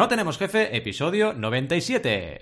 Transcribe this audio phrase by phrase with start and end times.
[0.00, 2.40] No tenemos jefe, episodio 97.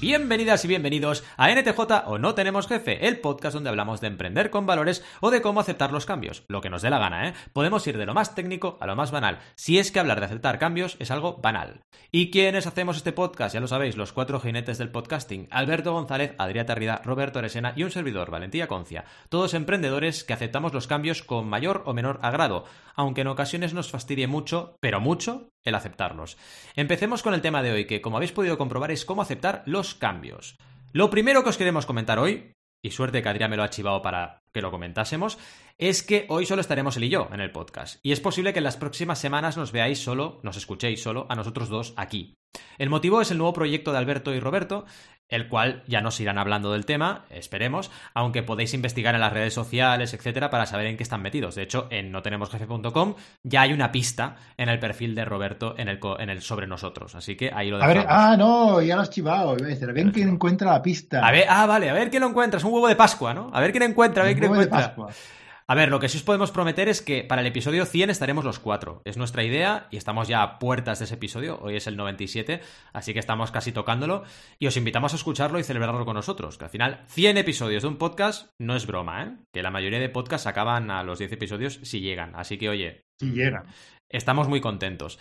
[0.00, 4.48] Bienvenidas y bienvenidos a NTJ o No Tenemos Jefe, el podcast donde hablamos de emprender
[4.48, 6.44] con valores o de cómo aceptar los cambios.
[6.46, 7.34] Lo que nos dé la gana, ¿eh?
[7.52, 10.26] Podemos ir de lo más técnico a lo más banal, si es que hablar de
[10.26, 11.80] aceptar cambios es algo banal.
[12.12, 13.54] ¿Y quiénes hacemos este podcast?
[13.54, 15.48] Ya lo sabéis, los cuatro jinetes del podcasting.
[15.50, 19.04] Alberto González, Adrià Tarrida, Roberto Aresena y un servidor, Valentía Concia.
[19.28, 22.66] Todos emprendedores que aceptamos los cambios con mayor o menor agrado,
[22.98, 26.36] aunque en ocasiones nos fastidie mucho, pero mucho, el aceptarlos.
[26.74, 29.94] Empecemos con el tema de hoy, que como habéis podido comprobar es cómo aceptar los
[29.94, 30.56] cambios.
[30.92, 34.02] Lo primero que os queremos comentar hoy, y suerte que Adrián me lo ha chivado
[34.02, 35.38] para que lo comentásemos,
[35.78, 38.00] es que hoy solo estaremos él y yo en el podcast.
[38.02, 41.36] Y es posible que en las próximas semanas nos veáis solo, nos escuchéis solo a
[41.36, 42.34] nosotros dos aquí.
[42.78, 44.86] El motivo es el nuevo proyecto de Alberto y Roberto,
[45.28, 49.52] el cual ya nos irán hablando del tema, esperemos, aunque podéis investigar en las redes
[49.52, 51.54] sociales, etcétera, para saber en qué están metidos.
[51.54, 56.00] De hecho, en notenemosjefe.com ya hay una pista en el perfil de Roberto en el,
[56.18, 58.04] en el sobre nosotros, así que ahí lo A dejamos.
[58.04, 59.50] ver, ah, no, ya lo has chivado.
[59.50, 61.24] a decir, A ver quién encuentra la pista.
[61.24, 63.50] A ver, ah, vale, a ver quién lo encuentra, es un huevo de Pascua, ¿no?
[63.52, 64.94] A ver quién encuentra, a ver quién huevo de encuentra.
[64.96, 65.12] Pascua.
[65.70, 68.42] A ver, lo que sí os podemos prometer es que para el episodio 100 estaremos
[68.42, 69.02] los cuatro.
[69.04, 71.58] Es nuestra idea y estamos ya a puertas de ese episodio.
[71.60, 72.62] Hoy es el 97,
[72.94, 74.22] así que estamos casi tocándolo.
[74.58, 76.56] Y os invitamos a escucharlo y celebrarlo con nosotros.
[76.56, 79.36] Que al final, 100 episodios de un podcast no es broma, ¿eh?
[79.52, 82.34] Que la mayoría de podcasts acaban a los 10 episodios si llegan.
[82.34, 83.66] Así que, oye, Si llega.
[84.08, 85.18] estamos muy contentos.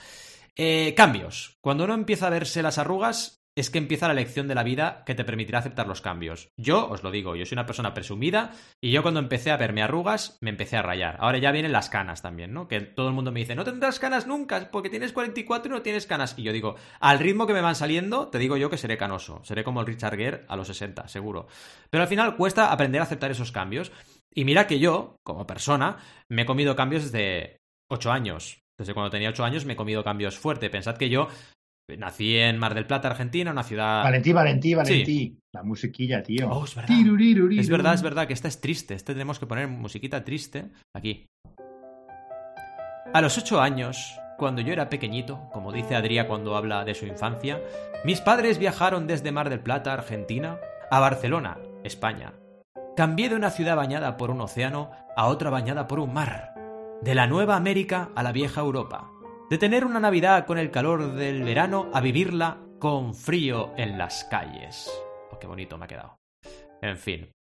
[0.56, 1.58] Eh, cambios.
[1.62, 5.04] Cuando uno empieza a verse las arrugas, es que empieza la lección de la vida
[5.04, 6.50] que te permitirá aceptar los cambios.
[6.58, 9.82] Yo os lo digo, yo soy una persona presumida y yo cuando empecé a verme
[9.82, 11.18] arrugas me empecé a rayar.
[11.20, 12.68] Ahora ya vienen las canas también, ¿no?
[12.68, 15.82] Que todo el mundo me dice, no tendrás canas nunca porque tienes 44 y no
[15.82, 16.36] tienes canas.
[16.38, 19.42] Y yo digo, al ritmo que me van saliendo, te digo yo que seré canoso.
[19.44, 21.48] Seré como el Richard Gere a los 60, seguro.
[21.90, 23.92] Pero al final cuesta aprender a aceptar esos cambios.
[24.34, 25.98] Y mira que yo, como persona,
[26.30, 27.58] me he comido cambios desde
[27.90, 28.62] 8 años.
[28.78, 30.70] Desde cuando tenía 8 años me he comido cambios fuertes.
[30.70, 31.28] Pensad que yo
[31.96, 34.04] nací en Mar del Plata, Argentina, una ciudad...
[34.04, 35.40] Valentí, Valentí, Valentí.
[35.54, 36.50] La musiquilla, tío.
[36.50, 36.98] Oh, es verdad.
[37.58, 38.94] Es verdad, es verdad que esta es triste.
[38.94, 41.28] Este tenemos que poner musiquita triste aquí.
[43.14, 47.06] A los ocho años, cuando yo era pequeñito, como dice Adrià cuando habla de su
[47.06, 47.62] infancia,
[48.04, 50.60] mis padres viajaron desde Mar del Plata, Argentina,
[50.92, 52.34] a Barcelona, España.
[52.98, 56.54] Cambié de una ciudad bañada por un océano a otra bañada por un mar.
[57.02, 59.10] De la Nueva América a la vieja Europa.
[59.50, 64.26] De tener una Navidad con el calor del verano a vivirla con frío en las
[64.26, 64.92] calles.
[65.32, 66.18] Oh, qué bonito me ha quedado.
[66.82, 67.32] En fin.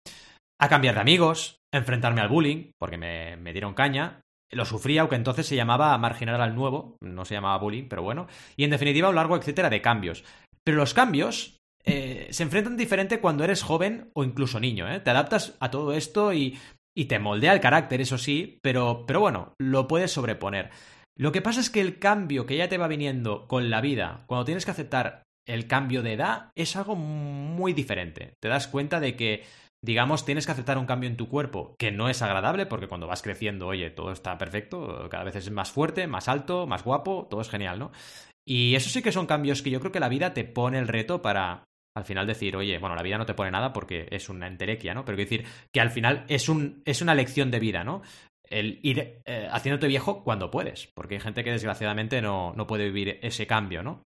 [0.60, 4.20] A cambiar de amigos, enfrentarme al bullying, porque me, me dieron caña.
[4.52, 8.28] Lo sufrí, aunque entonces se llamaba marginar al nuevo, no se llamaba bullying, pero bueno.
[8.56, 10.22] Y en definitiva, un largo etcétera de cambios.
[10.62, 15.00] Pero los cambios eh, se enfrentan diferente cuando eres joven o incluso niño, ¿eh?
[15.00, 16.56] Te adaptas a todo esto y,
[16.96, 20.70] y te moldea el carácter, eso sí, pero, pero bueno, lo puedes sobreponer.
[21.18, 24.24] Lo que pasa es que el cambio que ya te va viniendo con la vida,
[24.26, 28.34] cuando tienes que aceptar el cambio de edad, es algo muy diferente.
[28.40, 29.44] Te das cuenta de que,
[29.82, 33.06] digamos, tienes que aceptar un cambio en tu cuerpo que no es agradable, porque cuando
[33.06, 37.26] vas creciendo, oye, todo está perfecto, cada vez es más fuerte, más alto, más guapo,
[37.30, 37.92] todo es genial, ¿no?
[38.44, 40.88] Y eso sí que son cambios que yo creo que la vida te pone el
[40.88, 41.64] reto para
[41.96, 44.92] al final decir, oye, bueno, la vida no te pone nada porque es una enterequia,
[44.92, 45.06] ¿no?
[45.06, 48.02] Pero quiero decir que al final es, un, es una lección de vida, ¿no?
[48.50, 52.84] El ir eh, haciéndote viejo cuando puedes, porque hay gente que desgraciadamente no, no puede
[52.86, 54.02] vivir ese cambio, ¿no?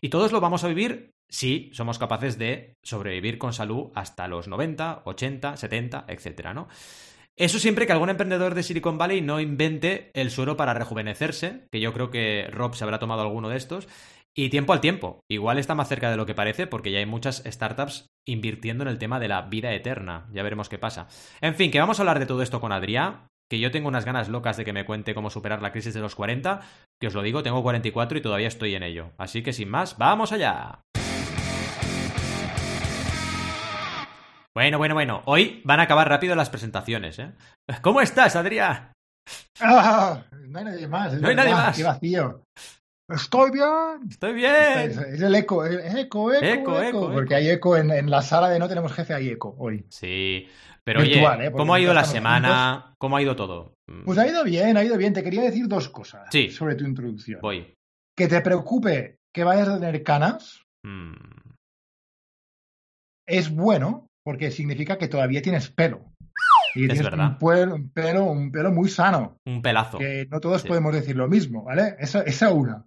[0.00, 4.48] Y todos lo vamos a vivir si somos capaces de sobrevivir con salud hasta los
[4.48, 6.68] 90, 80, 70, etcétera, ¿no?
[7.36, 11.80] Eso siempre que algún emprendedor de Silicon Valley no invente el suero para rejuvenecerse, que
[11.80, 13.88] yo creo que Rob se habrá tomado alguno de estos,
[14.36, 15.24] y tiempo al tiempo.
[15.28, 18.88] Igual está más cerca de lo que parece porque ya hay muchas startups invirtiendo en
[18.88, 20.28] el tema de la vida eterna.
[20.32, 21.08] Ya veremos qué pasa.
[21.40, 24.04] En fin, que vamos a hablar de todo esto con Adrià, que yo tengo unas
[24.04, 26.60] ganas locas de que me cuente cómo superar la crisis de los 40,
[27.00, 29.10] que os lo digo, tengo 44 y todavía estoy en ello.
[29.18, 30.80] Así que sin más, ¡vamos allá!
[34.56, 37.32] Bueno, bueno, bueno, hoy van a acabar rápido las presentaciones, ¿eh?
[37.82, 38.92] ¿Cómo estás, Adrià?
[39.60, 41.20] Ah, no hay nadie más.
[41.20, 41.76] No hay nadie más.
[41.76, 42.42] Qué vacío.
[43.08, 44.08] Estoy bien.
[44.08, 45.14] Estoy Es, bien.
[45.14, 48.22] es el eco, es eco, eco, Eco, eco, eco, Porque hay eco en, en la
[48.22, 49.84] sala de no tenemos jefe, hay eco hoy.
[49.90, 50.48] Sí,
[50.84, 51.52] pero Virtual, oye, ¿eh?
[51.52, 52.94] ¿cómo ha ido la semana?
[52.98, 53.74] ¿Cómo ha ido todo?
[54.04, 55.12] Pues ha ido bien, ha ido bien.
[55.12, 56.50] Te quería decir dos cosas Sí.
[56.50, 57.40] sobre tu introducción.
[57.40, 57.74] Voy.
[58.16, 61.14] Que te preocupe que vayas a tener canas Mm,
[63.26, 66.12] es bueno porque significa que todavía tienes pelo.
[66.74, 67.30] Y Es tienes verdad.
[67.30, 69.38] Un, pelo, un pelo, un pelo muy sano.
[69.46, 69.98] un pelazo.
[69.98, 70.68] Que no todos Sí.
[70.68, 71.96] podemos decir lo mismo, ¿vale?
[71.98, 72.86] Esa, esa una.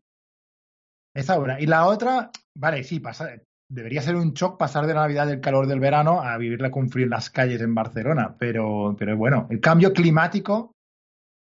[1.16, 1.60] Esa una.
[1.60, 3.30] Y la otra, vale, sí, pasa,
[3.70, 6.90] debería ser un shock pasar de la Navidad del calor del verano a vivirla con
[6.90, 8.36] frío en las calles en Barcelona.
[8.40, 10.72] Pero, pero bueno, el cambio climático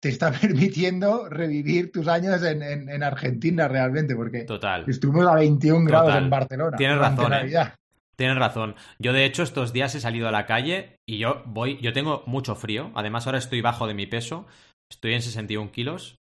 [0.02, 4.86] te está permitiendo revivir tus años en, en, en Argentina realmente, porque Total.
[4.88, 6.78] estuvimos a 21 grados en Barcelona.
[6.78, 7.38] Tienes razón, ¿eh?
[7.38, 7.76] Navidad.
[8.16, 8.76] Tienes razón.
[8.98, 11.78] Yo, de hecho, estos días he salido a la calle y yo voy.
[11.82, 12.92] Yo tengo mucho frío.
[12.96, 14.46] Además, ahora estoy bajo de mi peso.
[14.90, 16.16] Estoy en 61 kilos.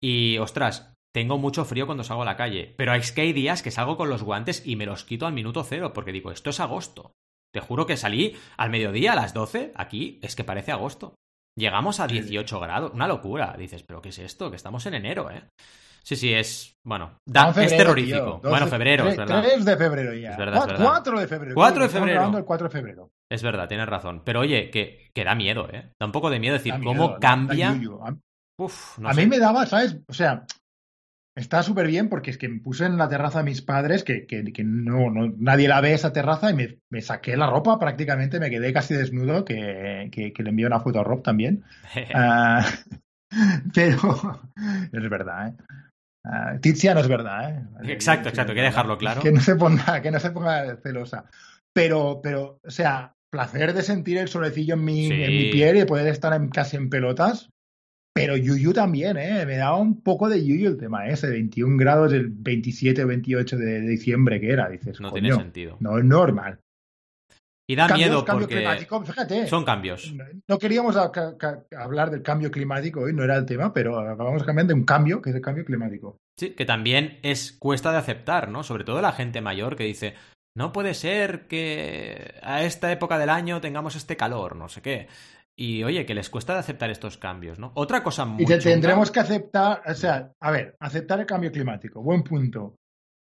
[0.00, 2.74] Y, ostras, tengo mucho frío cuando salgo a la calle.
[2.76, 5.32] Pero es que hay días que salgo con los guantes y me los quito al
[5.32, 5.92] minuto cero.
[5.92, 7.12] Porque digo, esto es agosto.
[7.52, 9.72] Te juro que salí al mediodía, a las 12.
[9.74, 11.14] Aquí es que parece agosto.
[11.58, 12.92] Llegamos a 18 grados.
[12.94, 13.56] Una locura.
[13.58, 14.50] Dices, ¿pero qué es esto?
[14.50, 15.42] Que estamos en enero, ¿eh?
[16.02, 16.72] Sí, sí, es.
[16.86, 18.40] Bueno, da- es terrorífico.
[18.42, 19.42] bueno, febrero, es verdad.
[19.42, 20.30] 3 de febrero ya.
[20.30, 20.84] Es verdad, es verdad.
[20.86, 21.54] 4 de febrero.
[21.54, 22.38] 4 de febrero.
[22.38, 23.10] el 4 de febrero.
[23.30, 24.22] Es verdad, tienes razón.
[24.24, 25.90] Pero oye, que, que da miedo, ¿eh?
[26.00, 27.78] Da un poco de miedo decir Da cómo miedo, cambia.
[28.58, 29.20] Uf, no a sé.
[29.22, 29.98] mí me daba, ¿sabes?
[30.08, 30.44] O sea,
[31.36, 34.26] está súper bien porque es que me puse en la terraza de mis padres, que,
[34.26, 37.78] que, que no, no- nadie la ve esa terraza, y me, me saqué la ropa
[37.78, 41.62] prácticamente, me quedé casi desnudo, que, que, le envié una foto a Rob también.
[42.14, 42.64] Ah,
[43.74, 44.40] pero
[44.92, 45.54] es verdad, ¿eh?
[46.26, 47.92] Ah, Tiziano es verdad, ¿eh?
[47.92, 49.22] Exacto, exacto, hay que dejarlo claro.
[49.22, 51.24] Que no se ponga, que no se ponga celosa.
[51.72, 55.22] Pero, pero, o sea, placer de sentir el solecillo en mi, Sí.
[55.22, 57.48] en mi piel y de poder estar en- casi en pelotas.
[58.12, 59.46] Pero Yuyu también, ¿eh?
[59.46, 63.56] Me daba un poco de Yuyu el tema ese, 21 grados el 27 o 28
[63.56, 65.76] de diciembre que era, dices, No coño, tiene sentido.
[65.80, 66.58] no es normal.
[67.68, 69.46] Y da Cambios, miedo cambio porque climático, fíjate.
[69.46, 70.12] son cambios.
[70.48, 71.12] No queríamos a-
[71.78, 74.84] hablar del cambio climático hoy, no era el tema, pero vamos a cambiar de un
[74.84, 76.16] cambio, que es el cambio climático.
[76.36, 78.64] Sí, que también es cuesta de aceptar, ¿no?
[78.64, 80.14] Sobre todo la gente mayor que dice,
[80.56, 85.06] no puede ser que a esta época del año tengamos este calor, no sé qué.
[85.60, 87.72] Y oye, que les cuesta de aceptar estos cambios, ¿no?
[87.74, 91.52] Otra cosa muy Y te- tendremos que aceptar, o sea, a ver, aceptar el cambio
[91.52, 92.76] climático, buen punto.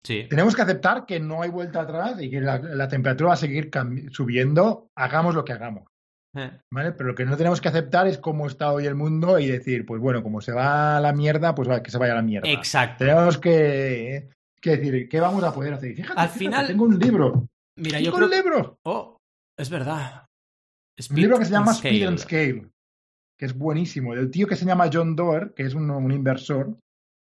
[0.06, 3.34] Sí, Tenemos que aceptar que no hay vuelta atrás y que la, la temperatura va
[3.34, 3.68] a seguir
[4.12, 5.84] subiendo, hagamos lo que hagamos.
[6.36, 6.92] eh, ¿Vale?
[6.92, 9.84] Pero lo que no tenemos que aceptar es cómo está hoy el mundo y decir,
[9.84, 12.22] pues bueno, como se va a la mierda, pues va, que se vaya a la
[12.22, 12.48] mierda.
[12.48, 13.04] exacto.
[13.04, 14.28] Tenemos que,
[14.62, 15.96] que decir, ¿qué vamos a poder hacer?
[15.96, 17.48] Fíjate, Al fíjate, final- tengo un libro.
[17.76, 18.28] Mira, yo tengo creo...
[18.28, 18.78] un libro.
[18.86, 19.16] Oh,
[19.58, 20.24] es verdad.
[20.98, 22.68] Un Speed libro que se llama and Speed and Scale,
[23.38, 24.14] que es buenísimo.
[24.14, 26.76] El tío que se llama John Doerr, que es un, un inversor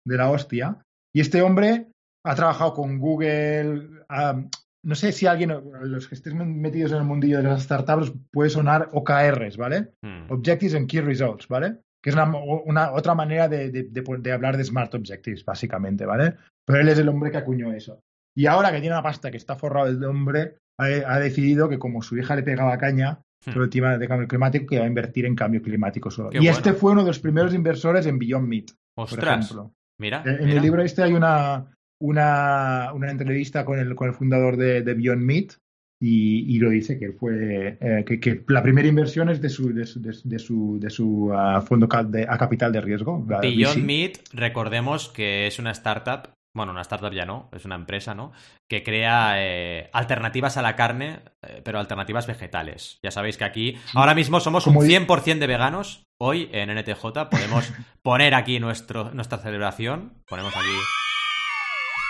[0.06, 0.82] de la hostia.
[1.14, 1.87] Y este hombre
[2.26, 3.88] ha trabajado con Google.
[4.09, 4.43] ah,
[4.85, 8.50] no sé si alguien, los que estén metidos en el mundillo de las startups, puede
[8.50, 9.93] sonar OKRs, ¿vale?
[10.05, 10.31] Hmm.
[10.31, 11.76] Objectives and Key Results, ¿vale?
[12.03, 12.25] Que es una,
[12.65, 16.35] una- otra manera de, de- de- de hablar de Smart Objectives, básicamente, ¿vale?
[16.67, 18.00] Pero él es el hombre que acuñó eso.
[18.37, 21.79] Y ahora que tiene una pasta que está forrado el hombre, ha, ha decidido que
[21.79, 23.53] como su hija le pegaba caña Hmm.
[23.53, 26.31] todo el tema de cambio climático, que va a invertir en cambio climático solo.
[26.31, 26.53] Qué y bueno.
[26.56, 29.75] este fue uno de los primeros inversores en Beyond Meat, por Ostras, ejemplo.
[29.99, 30.56] mira, En mira.
[30.56, 31.67] el libro este hay una,
[32.00, 35.53] una, una entrevista con el, con el fundador de, de Beyond Meat
[36.00, 39.73] y, y lo dice que fue eh, que, que la primera inversión es de su
[39.73, 43.25] de su, de, de su, de su ah, fondo a capital de riesgo.
[43.25, 43.85] Beyond.
[43.85, 48.33] Meat, recordemos que es una startup, bueno, una startup ya no, es una empresa, ¿no?
[48.69, 52.99] Que crea eh, alternativas a la carne, eh, pero alternativas vegetales.
[53.03, 56.05] Ya sabéis que aquí ahora mismo somos un Como di- 100% de veganos.
[56.21, 57.73] Hoy en NTJ podemos
[58.03, 60.23] poner aquí nuestro, nuestra celebración.
[60.29, 60.77] Ponemos aquí.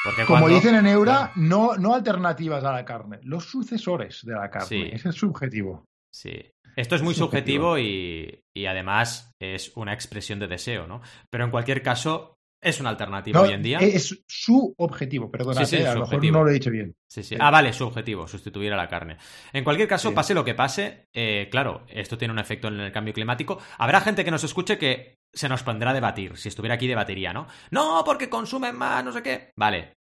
[0.05, 4.35] Porque Como cuando- dicen en Eura, no, no alternativas a la carne, los sucesores de
[4.35, 4.67] la carne.
[4.69, 4.91] Sí.
[4.93, 5.85] Ese es subjetivo.
[6.12, 6.50] Sí.
[6.75, 7.77] Esto es muy subjetivo.
[7.77, 11.03] subjetivo y, y además es una expresión de deseo, ¿no?
[11.31, 13.78] Pero en cualquier caso, es una alternativa No, hoy en día.
[13.81, 16.38] Es su objetivo, perdona, Sí, sí, eh, a lo mejor objetivo.
[16.38, 16.94] no lo he dicho bien.
[17.08, 17.36] Sí, sí.
[17.38, 19.19] Ah, vale, su objetivo, sustituir a la carne.
[19.52, 22.92] En cualquier caso, pase lo que pase, eh, claro, esto tiene un efecto en el
[22.92, 23.58] cambio climático.
[23.78, 26.36] Habrá gente que nos escuche que se nos pondrá a debatir.
[26.36, 27.48] Si estuviera aquí, debatiría, ¿no?
[27.72, 29.50] No, porque consumen más, no sé qué.
[29.56, 29.94] Vale.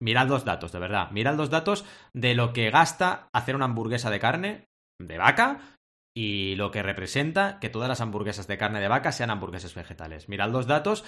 [0.00, 1.10] Mirad los datos, de verdad.
[1.10, 4.64] Mirad los datos de lo que gasta hacer una hamburguesa de carne
[4.98, 5.60] de vaca
[6.14, 10.28] y lo que representa que todas las hamburguesas de carne de vaca sean hamburguesas vegetales.
[10.30, 11.04] Mirad los datos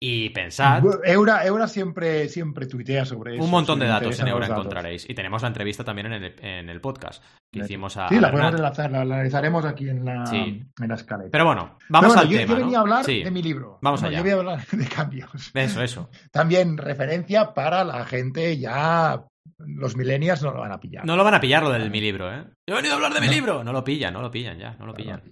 [0.00, 0.82] y pensad.
[1.04, 3.44] Eura, Eura siempre, siempre tuitea sobre eso.
[3.44, 5.08] Un montón de datos en Eura encontraréis.
[5.10, 8.08] Y tenemos la entrevista también en el, en el podcast que hicimos a.
[8.08, 10.36] Sí, la podemos enlazar, la, analizaremos aquí en la, Sí.
[10.80, 11.30] en la escaleta.
[11.32, 12.48] Pero bueno, vamos Pero bueno, al yo, tema.
[12.52, 12.78] yo venía ¿no?
[12.78, 13.22] a hablar Sí.
[13.24, 13.78] de mi libro.
[13.82, 14.18] Vamos allá.
[14.18, 15.50] Yo voy a hablar de cambios.
[15.54, 16.10] Eso, eso.
[16.30, 19.24] También referencia para la gente ya.
[19.58, 21.04] Los millennials no lo van a pillar.
[21.04, 22.44] No lo van a pillar lo de mi libro, ¿eh?
[22.68, 23.32] Yo he venido a hablar de mi No.
[23.32, 23.64] libro.
[23.64, 25.22] No lo pillan, no lo pillan ya, no lo pillan.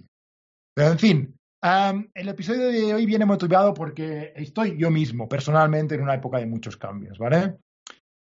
[0.75, 6.01] Pero en fin, el episodio de hoy viene motivado porque estoy yo mismo, personalmente, en
[6.01, 7.57] una época de muchos cambios, ¿vale?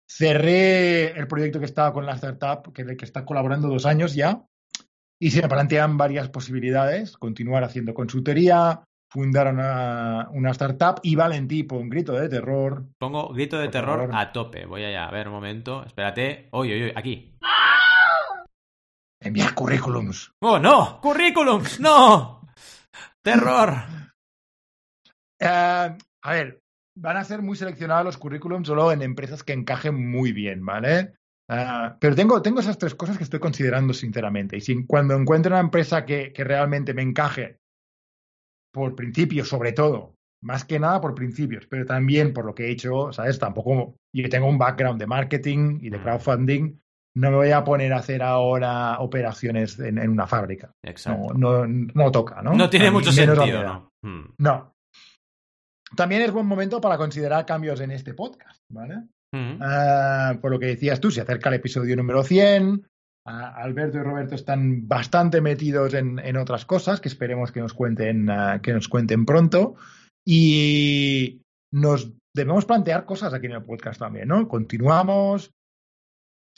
[0.09, 4.43] Cerré el proyecto que estaba con la startup, que, que está colaborando dos años ya,
[5.21, 11.63] y se me plantean varias posibilidades, continuar haciendo consultoría, fundar una, una startup y Valentí,
[11.63, 12.85] pon un grito de terror.
[12.97, 14.15] Pongo grito de terror favor.
[14.15, 14.65] a tope.
[14.65, 15.83] Voy allá, a ver un momento.
[15.85, 16.47] Espérate.
[16.51, 17.35] Oye, oye, aquí.
[19.21, 20.31] Enviar currículums.
[20.41, 21.01] ¡Oh, no!
[21.01, 21.79] ¡Currículums!
[21.81, 22.38] ¡No!
[23.33, 23.73] ¡Terror!
[25.41, 25.47] Eh,
[26.23, 26.59] a ver,
[26.97, 31.13] van a ser muy seleccionados los currículums solo en empresas que encajen muy bien, ¿vale?
[31.49, 34.57] Eh, pero tengo, tengo esas tres cosas que estoy considerando sinceramente.
[34.57, 37.57] Y si cuando encuentre una empresa que, que realmente me encaje,
[38.73, 42.71] por principios sobre todo, más que nada por principios, pero también por lo que he
[42.71, 43.39] hecho, ¿sabes?
[43.39, 46.01] Tampoco yo tengo un background de marketing y de Mm.
[46.03, 46.81] crowdfunding.
[47.19, 50.71] No me voy a poner a hacer ahora operaciones en, en una fábrica.
[50.85, 51.33] Exacto.
[51.33, 52.53] No, no, no toca, ¿no?
[52.53, 53.63] No tiene mucho sentido.
[53.63, 53.89] ¿no?
[54.03, 54.33] Hmm.
[54.37, 54.73] No.
[55.95, 59.03] También es buen momento para considerar cambios en este podcast, ¿vale?
[59.33, 59.57] Hmm.
[59.61, 62.85] Ah, por lo que decías tú, se acerca el episodio número 100.
[63.27, 67.73] ah, Alberto y Roberto están bastante metidos en, en otras cosas que esperemos que nos
[67.73, 69.75] cuenten, ah, que nos cuenten pronto.
[70.25, 71.41] Y
[71.73, 74.47] nos debemos plantear cosas aquí en el podcast también, ¿no?
[74.47, 75.51] Continuamos.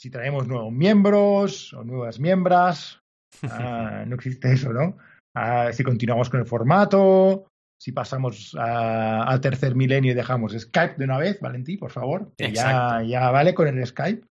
[0.02, 2.98] Si traemos nuevos miembros o nuevas miembros.
[3.44, 4.98] Ah, no existe eso, ¿no?
[5.34, 7.46] Ah, si continuamos con el formato,
[7.80, 12.32] si pasamos ah, al tercer milenio y dejamos Skype de una vez, Valentí, por favor,
[12.36, 14.26] que ya, ya vale con el Skype.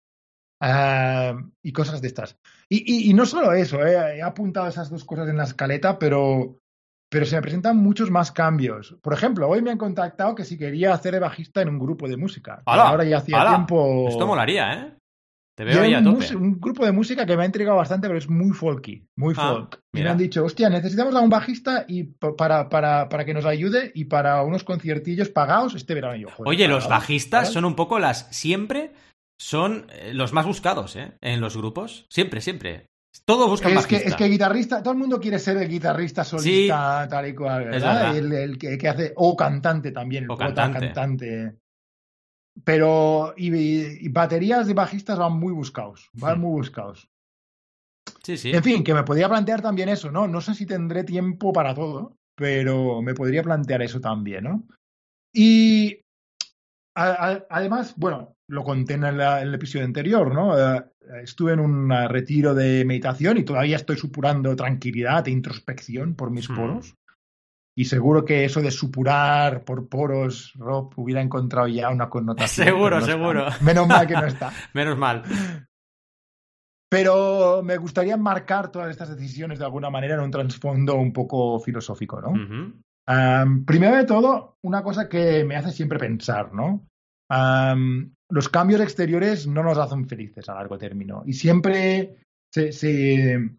[0.62, 2.36] Ah, y cosas de estas.
[2.68, 5.98] Y, y- y no solo eso, eh, he apuntado esas dos cosas en la escaleta,
[5.98, 6.58] pero,
[7.10, 8.96] pero se me presentan muchos más cambios.
[9.02, 12.08] Por ejemplo, hoy me han contactado que si quería hacer de bajista en un grupo
[12.08, 12.62] de música.
[12.66, 13.50] Ahora ya hacía ¡Hala!
[13.50, 14.08] tiempo.
[14.08, 14.94] Esto molaría, ¿eh?
[15.58, 18.06] Te veo ahí hay a un, un grupo de música que me ha intrigado bastante,
[18.06, 19.80] pero es muy folky, muy Ah, folk.
[19.92, 23.34] Y me han dicho, hostia, necesitamos a un bajista y pa- para, para, para que
[23.34, 26.14] nos ayude y para unos conciertillos pagados este verano.
[26.14, 28.28] Yo, joder, Oye, los bajistas son un poco las.
[28.30, 28.92] Siempre
[29.36, 31.14] son eh, los más buscados, ¿eh?
[31.20, 32.06] En los grupos.
[32.08, 32.86] Siempre, siempre.
[33.24, 37.06] Todos buscan Es que, es que guitarrista, todo el mundo quiere ser el guitarrista solista,
[37.10, 37.94] tal y cual, ¿verdad?
[38.02, 38.16] verdad.
[38.16, 40.78] El, el que, que hace, o cantante también, el O cantante.
[40.92, 41.56] cantante.
[42.64, 47.08] Pero, y, y baterías de bajistas van muy buscados, van muy buscados.
[48.22, 48.50] Sí, sí.
[48.52, 50.26] En fin, que me podría plantear también eso, ¿no?
[50.26, 54.66] No sé si tendré tiempo para todo, pero me podría plantear eso también, ¿no?
[55.32, 56.00] Y
[56.96, 60.58] a- a- además, bueno, lo conté en el, en el episodio anterior, ¿no?
[60.58, 60.82] Eh,
[61.22, 66.50] estuve en un retiro de meditación y todavía estoy supurando tranquilidad e introspección por mis
[66.50, 66.56] Hmm.
[66.56, 66.94] poros.
[67.78, 72.66] Y seguro que eso de supurar por poros, Rob, hubiera encontrado ya una connotación.
[72.66, 73.12] Seguro, está.
[73.12, 73.46] seguro.
[73.60, 74.50] Menos mal que no está.
[74.74, 75.22] Menos mal.
[76.90, 81.60] Pero me gustaría marcar todas estas decisiones de alguna manera en un trasfondo un poco
[81.60, 82.32] filosófico, ¿no?
[83.66, 86.86] Primero de todo, una cosa que me hace siempre pensar, ¿no?
[88.30, 91.22] Los cambios exteriores no nos hacen felices a largo término.
[91.26, 92.16] Y siempre
[92.52, 93.50] se, se-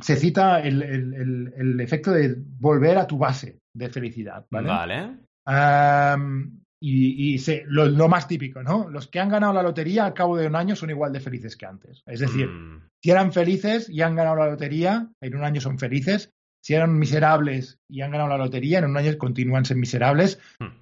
[0.00, 4.68] se cita el, el- el- el efecto de volver a tu base de felicidad, ¿vale?
[4.68, 5.16] Vale.
[5.46, 8.88] Am, y y se- lo, lo más típico, ¿no?
[8.88, 11.56] Los que han ganado la lotería al cabo de un año son igual de felices
[11.56, 12.02] que antes.
[12.06, 15.78] Es decir, Mm, si eran felices y han ganado la lotería, en un año son
[15.78, 16.30] felices.
[16.64, 20.38] Si eran miserables y han ganado la lotería, en un año continúan siendo miserables.
[20.60, 20.78] Hmm.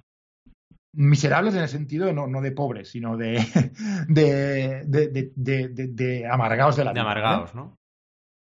[0.93, 3.35] Miserables en el sentido no, no de pobres, sino de,
[4.09, 7.03] de, de, de- de- de- de amargados de la de vida.
[7.03, 7.19] ¿vale?
[7.21, 7.77] amargados, ¿no?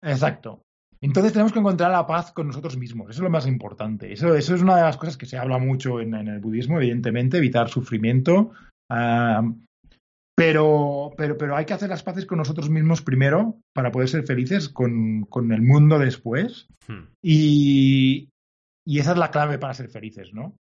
[0.04, 0.62] Exacto.
[1.02, 3.10] Entonces tenemos que encontrar la paz con nosotros mismos.
[3.10, 4.14] Eso es lo más importante.
[4.14, 6.78] Eso, eso es una de las cosas que se habla mucho en, en el budismo,
[6.78, 8.52] evidentemente, evitar sufrimiento.
[10.36, 14.24] Pero, pero, pero hay que hacer las paces con nosotros mismos primero para poder ser
[14.24, 16.68] felices con, con el mundo después.
[16.88, 17.08] Hmm.
[17.22, 18.30] Y,
[18.88, 20.56] y esa es la clave para ser felices, ¿no?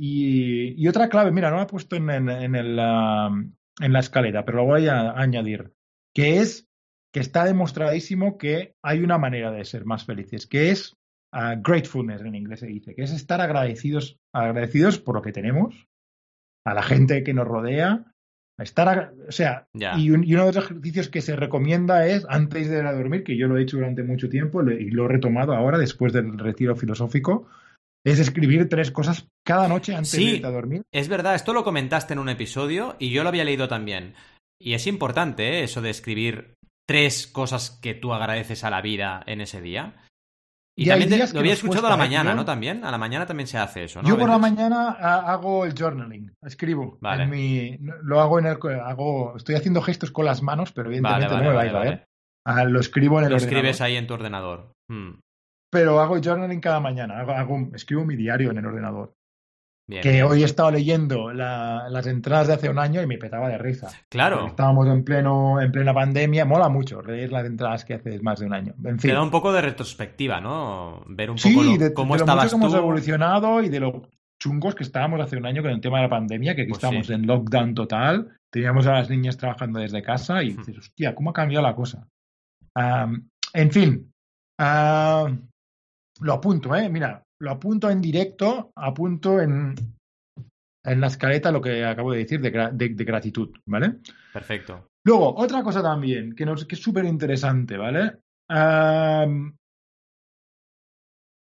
[0.00, 3.98] Y, y otra clave, mira, no la he puesto en, en, en el, en la
[3.98, 5.72] escaleta, pero lo voy a añadir,
[6.14, 6.67] que es
[7.12, 10.94] que está demostradísimo que hay una manera de ser más felices, que es
[11.32, 15.86] ah, gratefulness en inglés se dice, que es estar agradecidos, agradecidos por lo que tenemos,
[16.66, 18.04] a la gente que nos rodea,
[18.58, 22.68] estar, o sea, y, un- y uno de los ejercicios que se recomienda es antes
[22.68, 25.08] de ir a dormir, que yo lo he hecho durante mucho tiempo y lo he
[25.08, 27.46] retomado ahora después del retiro filosófico,
[28.06, 30.24] es escribir tres cosas cada noche antes Sí.
[30.26, 30.82] de irte a dormir.
[30.92, 34.14] Es verdad, esto lo comentaste en un episodio y yo lo había leído también.
[34.60, 35.62] Y es importante, ¿eh?
[35.64, 36.54] Eso de escribir
[36.88, 39.94] tres cosas que tú agradeces a la vida en ese día.
[40.76, 42.34] Y, también te- lo había escuchado a la ¿eh, mañana?
[42.34, 42.44] ¿no?
[42.44, 42.84] También.
[42.84, 44.08] A la mañana también se hace eso, ¿no?
[44.08, 46.98] Yo por la mañana ah, hago el journaling, escribo.
[47.00, 47.24] Vale.
[47.24, 51.26] En mi, lo hago en el, hago, estoy haciendo gestos con las manos, pero evidentemente
[51.26, 51.88] Vale, vale, no me vais a ver.
[51.88, 52.04] vale.
[52.46, 53.56] Ah, lo escribo en el Lo ordenador.
[53.58, 54.72] escribes ahí en tu ordenador.
[54.88, 55.18] Hmm.
[55.70, 57.18] Pero hago journaling cada mañana.
[57.20, 59.12] Hago, hago- escribo mi diario en el ordenador.
[59.88, 60.24] Bien, que bien.
[60.24, 63.56] hoy he estado leyendo la- las entradas de hace un año y me petaba de
[63.56, 63.88] risa.
[64.10, 68.38] Claro, Estábamos en pleno en plena pandemia, mola mucho leer las entradas que hace más
[68.38, 68.74] de un año.
[68.84, 71.02] En te da un poco de retrospectiva, ¿no?
[71.08, 72.78] Ver un Sí, poco lo- de, cómo de lo estabas mucho que hemos tú.
[72.78, 76.10] evolucionado y de lo chungos que estábamos hace un año con el tema de la
[76.10, 77.12] pandemia, que aquí Pues estamos sí.
[77.14, 81.32] en lockdown total, teníamos a las niñas trabajando desde casa y dices, hostia, ¿cómo ha
[81.32, 82.06] cambiado la cosa?
[83.54, 84.12] En fin,
[86.20, 86.88] lo apunto, ¿eh?
[86.88, 89.74] Mira, lo apunto en directo, apunto en,
[90.84, 93.96] en la escaleta lo que acabo de decir de, gra- de- de gratitud, ¿vale?
[94.32, 94.88] Perfecto.
[95.04, 98.18] Luego, otra cosa también, que, nos, que es súper interesante, ¿vale?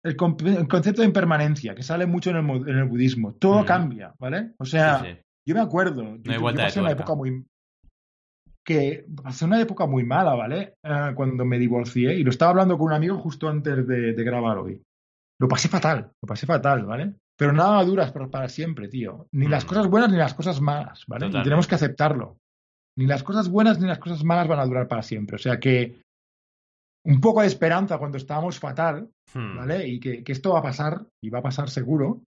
[0.03, 3.33] El, con- el concepto de impermanencia, que sale mucho en el, mu- en el budismo.
[3.33, 3.65] Todo Mm.
[3.65, 4.51] cambia, ¿vale?
[4.59, 5.17] O sea, Sí, sí.
[5.47, 7.45] yo me acuerdo, yo, pasé una época muy...
[8.63, 10.75] que pasé una época muy mala, ¿vale?
[10.83, 14.23] Eh, cuando me divorcié, y lo estaba hablando con un amigo justo antes de, de
[14.23, 14.81] grabar hoy.
[15.39, 17.13] Lo pasé fatal, lo pasé fatal, ¿vale?
[17.38, 19.27] Pero nada duras para, para siempre, tío.
[19.34, 19.68] Ni las Mm.
[19.68, 21.27] cosas buenas ni las cosas malas, ¿vale?
[21.27, 22.38] Y tenemos que aceptarlo.
[22.98, 25.36] Ni las cosas buenas ni las cosas malas van a durar para siempre.
[25.36, 26.01] O sea que
[27.06, 29.58] un poco de esperanza cuando estábamos fatal, Hmm.
[29.58, 29.86] ¿vale?
[29.88, 32.22] Y que, que esto va a pasar, y va a pasar seguro.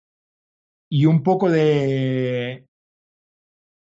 [0.91, 2.65] Y un poco de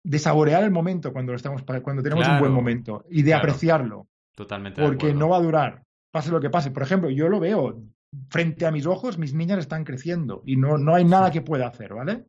[0.06, 3.40] de saborear el momento cuando lo estamos cuando tenemos un buen momento y de claro.
[3.40, 5.84] apreciarlo Totalmente porque no va a durar
[6.14, 7.82] pase lo que pase por ejemplo yo lo veo
[8.30, 11.68] frente a mis ojos mis niñas están creciendo y no, no hay nada que pueda
[11.68, 12.26] hacer vale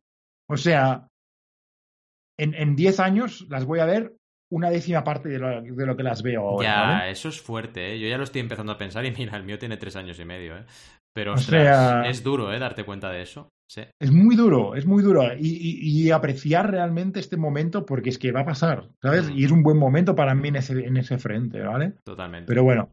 [0.49, 1.07] o sea
[2.37, 4.15] en, en 10 años las voy a ver
[4.51, 7.11] una décima parte de lo, de lo que las veo ahora Ya, ¿vale?
[7.11, 7.99] eso es fuerte, ¿eh?
[7.99, 10.25] Yo ya lo estoy empezando a pensar y mira, el mío tiene tres años y
[10.25, 10.65] medio, ¿eh?
[11.13, 12.59] Pero, O ostras, sea- es duro, ¿eh?
[12.59, 13.49] Darte cuenta de eso.
[13.69, 13.81] Sí.
[14.01, 15.23] Es muy duro, es muy duro.
[15.37, 19.29] Y, y- y apreciar realmente este momento porque es que va a pasar, ¿sabes?
[19.29, 19.37] Mm.
[19.37, 21.93] Y es un buen momento para mí en ese, en ese frente, ¿vale?
[22.03, 22.47] Totalmente.
[22.47, 22.89] Pero bueno.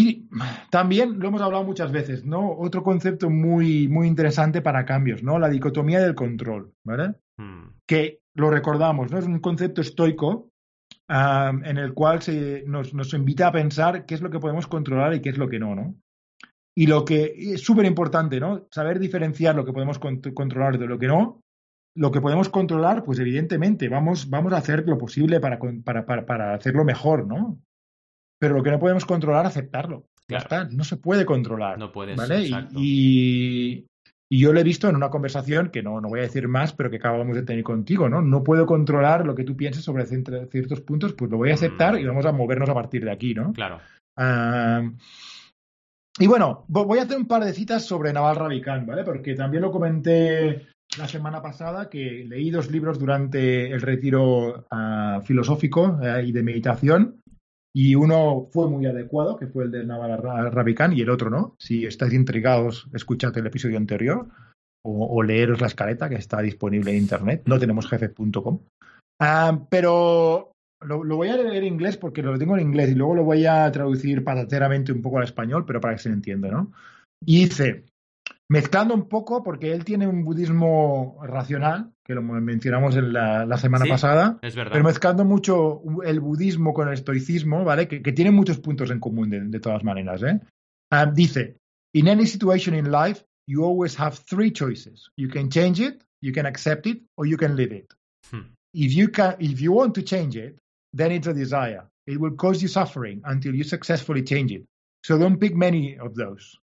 [0.00, 0.28] Y
[0.70, 2.52] también lo hemos hablado muchas veces, ¿no?
[2.52, 5.38] Otro concepto muy, muy interesante para cambios, ¿no?
[5.38, 7.14] La dicotomía del control, ¿vale?
[7.36, 7.70] Hmm.
[7.84, 9.18] Que lo recordamos, ¿no?
[9.18, 10.52] Es un concepto estoico
[11.08, 15.14] en el cual se, nos, nos invita a pensar qué es lo que podemos controlar
[15.14, 15.94] y qué es lo que no, ¿no?
[16.76, 18.68] Y lo que es súper importante, ¿no?
[18.70, 21.40] Saber diferenciar lo que podemos cont- controlar de lo que no.
[21.96, 26.24] Lo que podemos controlar, pues evidentemente vamos, vamos a hacer lo posible para, para, para,
[26.24, 27.58] para hacerlo mejor, ¿no?
[28.38, 30.04] Pero lo que no podemos controlar, aceptarlo.
[30.28, 30.42] Ya Claro.
[30.64, 31.78] está, no se puede controlar.
[31.78, 32.40] No puedes, ¿vale?
[32.42, 32.74] Y- exacto.
[32.78, 33.86] Y,
[34.30, 36.72] y yo lo he visto en una conversación que no, no voy a decir más,
[36.74, 38.20] pero que acabamos de tener contigo, ¿no?
[38.20, 41.94] No puedo controlar lo que tú pienses sobre ciertos puntos, pues lo voy a aceptar
[41.94, 41.98] Mm.
[41.98, 43.52] y vamos a movernos a partir de aquí, ¿no?
[43.54, 43.80] Claro.
[46.20, 49.04] Y bueno, vo- voy a hacer un par de citas sobre Naval Ravikant, ¿vale?
[49.04, 50.66] Porque también lo comenté
[50.98, 56.42] la semana pasada que leí dos libros durante el retiro ah, filosófico eh, y de
[56.42, 57.20] meditación
[57.80, 61.30] y uno fue muy adecuado, que fue el de Naval Ra- Ravikant y el otro
[61.30, 61.54] no.
[61.60, 64.26] Si estáis intrigados, escuchad el episodio anterior
[64.84, 68.58] o, o leeros la escaleta que está disponible en internet, no tenemos jefe.com.
[69.20, 70.50] Ah, pero
[70.84, 73.22] lo, lo voy a leer en inglés porque lo tengo en inglés y luego lo
[73.22, 76.72] voy a traducir patateramente un poco al español, pero para que se entienda, ¿no?
[77.24, 77.84] Y dice,
[78.50, 83.58] mezclando un poco, porque él tiene un budismo racional, que lo mencionamos en la, la
[83.58, 83.90] semana Sí.
[83.90, 84.72] pasada, Es verdad.
[84.72, 87.86] pero mezclando mucho el budismo con el estoicismo, ¿vale?
[87.88, 90.40] Que, que tienen muchos puntos en común de, de todas maneras, ¿eh?
[90.90, 91.56] Ah, dice,
[91.94, 95.10] in any situation in life, you always have three choices.
[95.16, 97.92] You can change it, you can accept it, or you can live it.
[98.30, 98.52] Hmm.
[98.72, 100.58] If you can, if you want to change it,
[100.94, 101.84] then it's a desire.
[102.06, 104.64] It will cause you suffering until you successfully change it.
[105.04, 106.56] So don't pick many of those.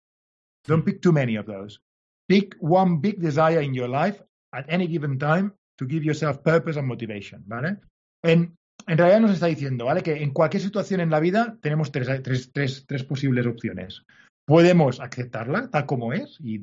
[0.68, 1.80] Don't pick too many of those.
[2.28, 4.22] Pick one big desire in your life
[4.54, 7.78] at any given time to give yourself purpose and motivation, ¿vale?
[8.24, 10.02] En, en realidad nos está diciendo, ¿vale?
[10.02, 14.04] Que en cualquier situación en la vida tenemos tres, tres, tres, tres posibles opciones.
[14.48, 16.62] Podemos aceptarla tal como es y,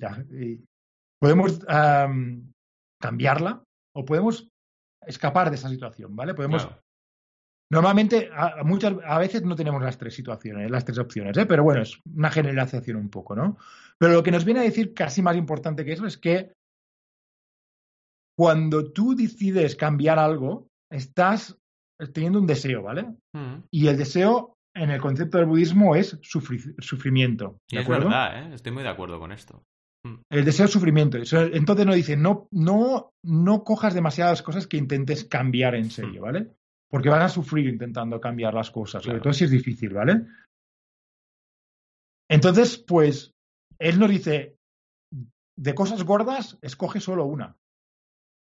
[1.20, 2.52] podemos am,
[3.00, 3.62] cambiarla
[3.94, 4.48] o podemos
[5.06, 6.34] escapar de esa situación, ¿vale?
[6.34, 6.68] Podemos.
[7.72, 11.46] Normalmente, a, muchas, a veces no tenemos las tres situaciones, las tres opciones, ¿eh?
[11.46, 13.56] pero bueno, es una generalización un poco, ¿no?
[13.98, 16.52] Pero lo que nos viene a decir casi más importante que eso es que
[18.38, 21.56] cuando tú decides cambiar algo, estás
[22.12, 23.04] teniendo un deseo, ¿vale?
[23.34, 23.62] Hmm.
[23.70, 28.06] Y el deseo en el concepto del budismo es sufri- sufrimiento, Y ¿de es acuerdo?
[28.08, 28.54] verdad, ¿eh?
[28.54, 29.62] Estoy muy de acuerdo con esto.
[30.30, 31.16] El deseo es sufrimiento.
[31.16, 36.50] Entonces nos dice, no, no, no cojas demasiadas cosas que intentes cambiar en serio, ¿vale?
[36.92, 39.22] Porque vas a sufrir intentando cambiar las cosas, sobre Claro.
[39.22, 40.26] todo si es difícil, ¿vale?
[42.30, 43.32] Entonces, pues,
[43.78, 44.56] él nos dice,
[45.58, 47.56] de cosas gordas, escoge solo una,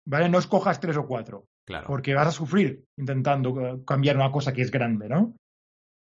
[0.06, 0.28] ¿vale?
[0.28, 1.86] No escojas tres o cuatro, Claro.
[1.86, 5.34] porque vas a sufrir intentando eh, cambiar una cosa que es grande, ¿no?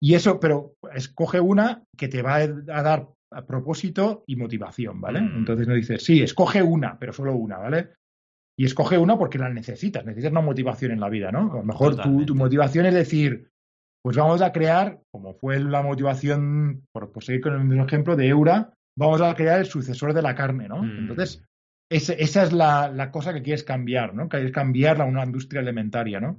[0.02, 2.48] Y eso, pero escoge una que te va a
[2.84, 3.08] dar
[3.48, 5.22] propósito y motivación, ¿vale?
[5.22, 5.38] Mm.
[5.38, 7.94] Entonces nos dice, sí, escoge una, pero solo una, ¿vale?
[8.58, 11.52] Y escoge una porque la necesitas, necesitas una motivación en la vida, ¿no?
[11.52, 13.50] A lo mejor tu, tu motivación es decir,
[14.04, 18.16] pues vamos a crear, como fue la motivación, por, por seguir con el mismo ejemplo
[18.16, 20.84] de Eura, vamos a crear el sucesor de la carne, ¿no?
[20.84, 20.98] Mm.
[21.00, 21.44] Entonces,
[21.92, 24.30] ese- esa es la, la cosa que quieres cambiar, ¿no?
[24.30, 26.38] Quieres cambiarla a una industria alimentaria, ¿no?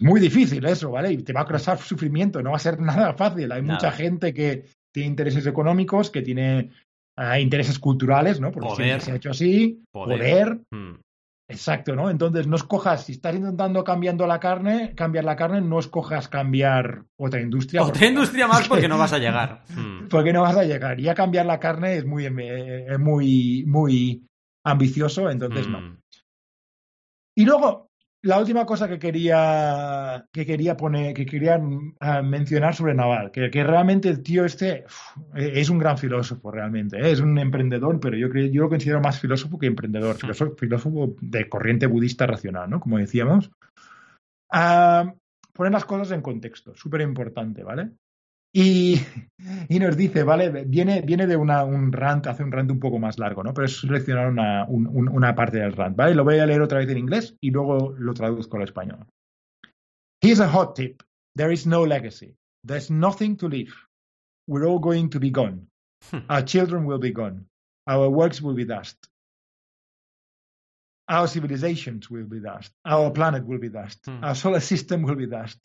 [0.00, 1.12] Muy difícil eso, ¿vale?
[1.12, 3.52] Y te va a causar sufrimiento, no va a ser nada fácil.
[3.52, 3.74] Hay Nada.
[3.74, 6.70] mucha gente que tiene intereses económicos, que tiene
[7.16, 8.50] ah, intereses culturales, ¿no?
[8.50, 8.86] Porque Poder.
[8.86, 10.18] siempre se ha hecho así, Poder.
[10.18, 10.94] poder, Mm.
[11.46, 12.08] Exacto, ¿no?
[12.08, 17.04] Entonces no escojas, si estás intentando cambiando la carne, cambiar la carne, no escojas cambiar
[17.18, 17.82] otra industria.
[17.82, 19.62] Otra porque- industria más porque no vas a llegar.
[19.68, 20.08] Mm.
[20.08, 20.98] Porque no vas a llegar.
[21.00, 24.26] Y a cambiar la carne es muy, eh, es muy, muy
[24.64, 25.80] ambicioso, entonces no.
[25.82, 25.98] Mm.
[27.36, 27.88] Y luego,
[28.24, 31.60] la última cosa que quería, que quería poner, que quería
[32.00, 36.50] ah, mencionar sobre Naval, que, que realmente el tío este uf, es un gran filósofo
[36.50, 37.10] realmente, ¿eh?
[37.12, 41.16] es un emprendedor, pero yo, creo- yo lo considero más filósofo que emprendedor, filósofo, filósofo
[41.20, 42.80] de corriente budista racional, ¿no?
[42.80, 43.50] Como decíamos.
[44.50, 45.12] Ah,
[45.52, 47.90] poner las cosas en contexto, súper importante, ¿vale?
[48.56, 49.00] Y,
[49.68, 50.64] y nos dice, ¿vale?
[50.64, 53.52] Viene, viene de una, un rant, hace un rant un poco más largo, ¿no?
[53.52, 56.14] Pero es seleccionar una, un- un- una parte del rant, ¿vale?
[56.14, 59.06] Lo voy a leer otra vez en inglés y luego lo traduzco al español.
[60.22, 61.02] Here's a hot tip.
[61.36, 62.36] There is no legacy.
[62.64, 63.74] There's nothing to leave.
[64.48, 65.66] We're all going to be gone.
[66.28, 67.46] Our children will be gone.
[67.88, 68.96] Our works will be dust.
[71.08, 72.72] Our civilizations will be dust.
[72.86, 73.98] Our planet will be dust.
[74.06, 74.22] Hmm.
[74.24, 75.58] Our solar system will be dust.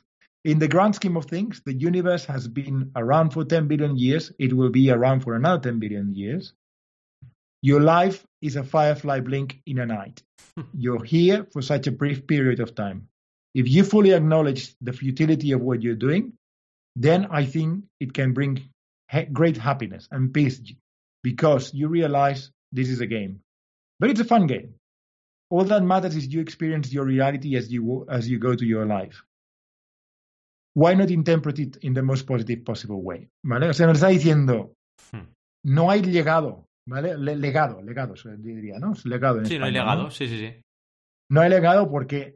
[0.45, 4.31] In the grand scheme of things, the universe has been around for 10 billion years.
[4.39, 6.53] It will be around for another 10 billion years.
[7.61, 10.23] Your life is a firefly blink in a night.
[10.73, 13.09] You're here for such a brief period of time.
[13.53, 16.33] If you fully acknowledge the futility of what you're doing,
[16.95, 18.69] then I think it can bring
[19.09, 20.61] ha- great happiness and peace
[21.23, 23.41] because you realize this is a game.
[23.99, 24.75] But it's a fun game.
[25.49, 28.85] All that matters is you experience your reality as you as you go to your
[28.85, 29.23] life.
[30.79, 33.27] Why not interpret it in the most positive possible way?
[33.43, 33.69] ¿Vale?
[33.69, 34.73] O sea, nos está diciendo,
[35.11, 35.27] Hmm.
[35.65, 37.17] no hay legado, ¿vale?
[37.17, 38.93] Le- legado, legado, diría, ¿no?
[39.03, 40.61] Legado en Sí, no hay legado, sí, sí, sí.
[41.31, 42.35] No hay legado porque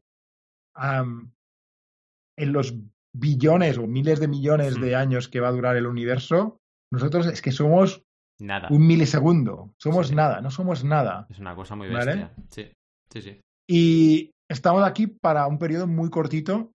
[2.37, 2.75] en los
[3.15, 4.81] billones o miles de millones Hmm.
[4.81, 6.57] de años que va a durar el universo,
[6.91, 8.03] nosotros es que somos
[8.41, 8.67] Nada.
[8.71, 10.15] un milisegundo, somos Sí.
[10.15, 11.27] nada, no somos nada.
[11.29, 12.05] Es una cosa muy ¿Vale?
[12.15, 12.33] bestia.
[12.49, 12.71] Sí,
[13.11, 13.41] sí, sí.
[13.69, 16.71] Y estamos aquí para un periodo muy cortito,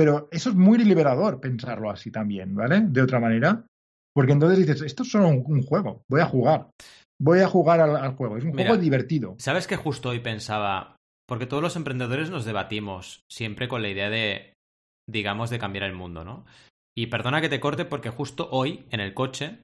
[0.00, 2.80] pero eso es muy liberador pensarlo así también, ¿vale?
[2.88, 3.66] De otra manera.
[4.14, 6.70] Porque entonces dices, esto es solo un, un juego, voy a jugar.
[7.20, 8.70] Voy a jugar al, al juego, es un Mira.
[8.70, 9.34] juego divertido.
[9.38, 10.96] ¿Sabes que justo hoy pensaba?
[11.28, 14.54] Porque todos los emprendedores nos debatimos siempre con la idea de,
[15.06, 16.46] digamos, de cambiar el mundo, ¿no?
[16.96, 19.60] Y perdona que te corte porque justo hoy, en el coche,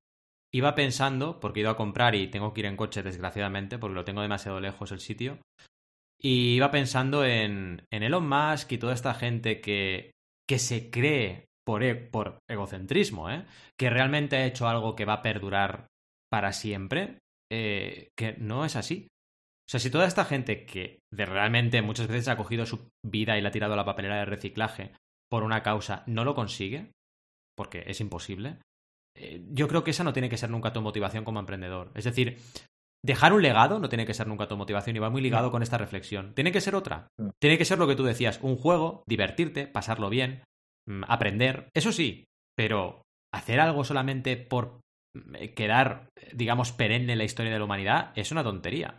[0.53, 3.95] iba pensando, porque he ido a comprar y tengo que ir en coche, desgraciadamente, porque
[3.95, 5.39] lo tengo demasiado lejos el sitio,
[6.21, 10.13] y iba pensando en, en Elon Musk y toda esta gente que,
[10.49, 13.45] que se cree por, e- por egocentrismo, ¿eh?
[13.79, 15.89] Que realmente ha hecho algo que va a perdurar
[16.31, 17.19] para siempre,
[17.51, 19.09] eh, que no es así.
[19.67, 23.37] O sea, si toda esta gente que de realmente muchas veces ha cogido su vida
[23.37, 24.93] y la ha tirado a la papelera de reciclaje
[25.29, 26.93] por una causa no lo consigue,
[27.57, 28.59] porque es imposible,
[29.17, 31.91] eh, yo creo que esa no tiene que ser nunca tu motivación como emprendedor.
[31.95, 32.39] Es decir,
[33.07, 35.63] dejar un legado no tiene que ser nunca tu motivación y va muy ligado con
[35.63, 36.35] esta reflexión.
[36.35, 37.09] Tiene que ser otra.
[37.19, 37.31] No.
[37.41, 40.43] Tiene que ser lo que tú decías, un juego, divertirte, pasarlo bien,
[40.89, 42.25] mm, aprender, eso sí,
[42.57, 43.03] pero
[43.35, 44.81] hacer algo solamente por
[45.17, 48.97] mm, quedar, eh, digamos, perenne en la historia de la humanidad es una tontería.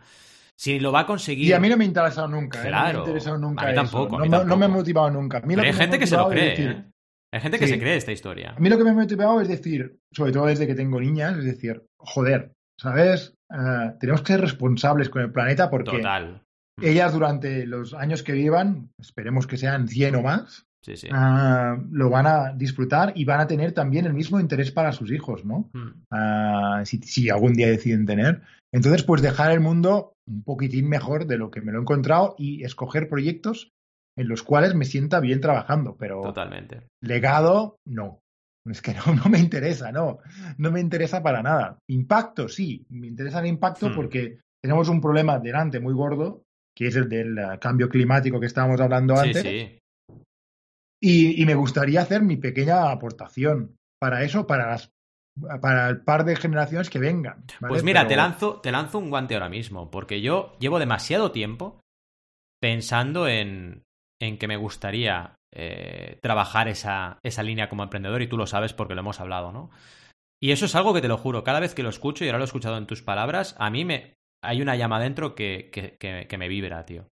[0.58, 1.46] Si lo va a conseguir...
[1.46, 2.58] Y a mí no me ha interesado nunca.
[2.58, 2.62] ¿eh?
[2.62, 2.98] No me Claro.
[2.98, 5.38] ha interesado nunca A mí tampoco, a no, me- no me ha motivado nunca.
[5.38, 6.84] A mí lo Pero hay gente que se lo cree, decir, ¿eh?
[7.32, 7.74] Hay gente que Sí.
[7.74, 8.54] se cree esta historia.
[8.56, 11.36] A mí lo que me ha motivado es decir, sobre todo desde que tengo niñas,
[11.36, 13.34] es decir, joder, ¿sabes?
[13.50, 16.42] Eh, tenemos que ser responsables con el planeta porque Total.
[16.80, 21.08] ellas durante los años que vivan, esperemos que sean 100 o más, Sí, sí.
[21.12, 25.10] ah, lo van a disfrutar y van a tener también el mismo interés para sus
[25.10, 25.70] hijos, ¿no?
[25.72, 26.04] Mm.
[26.10, 28.42] Ah, si, si algún día deciden tener.
[28.72, 32.34] Entonces, pues dejar el mundo un poquitín mejor de lo que me lo he encontrado
[32.38, 33.70] y escoger proyectos
[34.16, 36.82] en los cuales me sienta bien trabajando, pero Totalmente.
[37.02, 38.20] legado, no.
[38.70, 40.18] Es que no, no me interesa, no.
[40.58, 41.78] No me interesa para nada.
[41.88, 42.84] Impacto, sí.
[42.90, 43.94] Me interesa el impacto Hmm.
[43.94, 46.42] porque tenemos un problema delante muy gordo,
[46.76, 49.42] que es el del eh, cambio climático que estábamos hablando Sí, antes.
[49.42, 49.78] sí.
[51.00, 54.90] Y, y me gustaría hacer mi pequeña aportación para eso, para las
[55.60, 57.44] para el par de generaciones que vengan.
[57.60, 57.68] ¿vale?
[57.70, 61.30] Pues mira, Pero- te, lanzo, te lanzo un guante ahora mismo, porque yo llevo demasiado
[61.30, 61.78] tiempo
[62.60, 63.84] pensando en,
[64.20, 68.72] en que me gustaría eh, trabajar esa, esa línea como emprendedor, y tú lo sabes
[68.72, 69.70] porque lo hemos hablado, ¿no?
[70.40, 72.38] Y eso es algo que te lo juro, cada vez que lo escucho, y ahora
[72.38, 75.96] lo he escuchado en tus palabras, a mí me hay una llama dentro que, que,
[76.28, 77.08] que, me vibra, tío.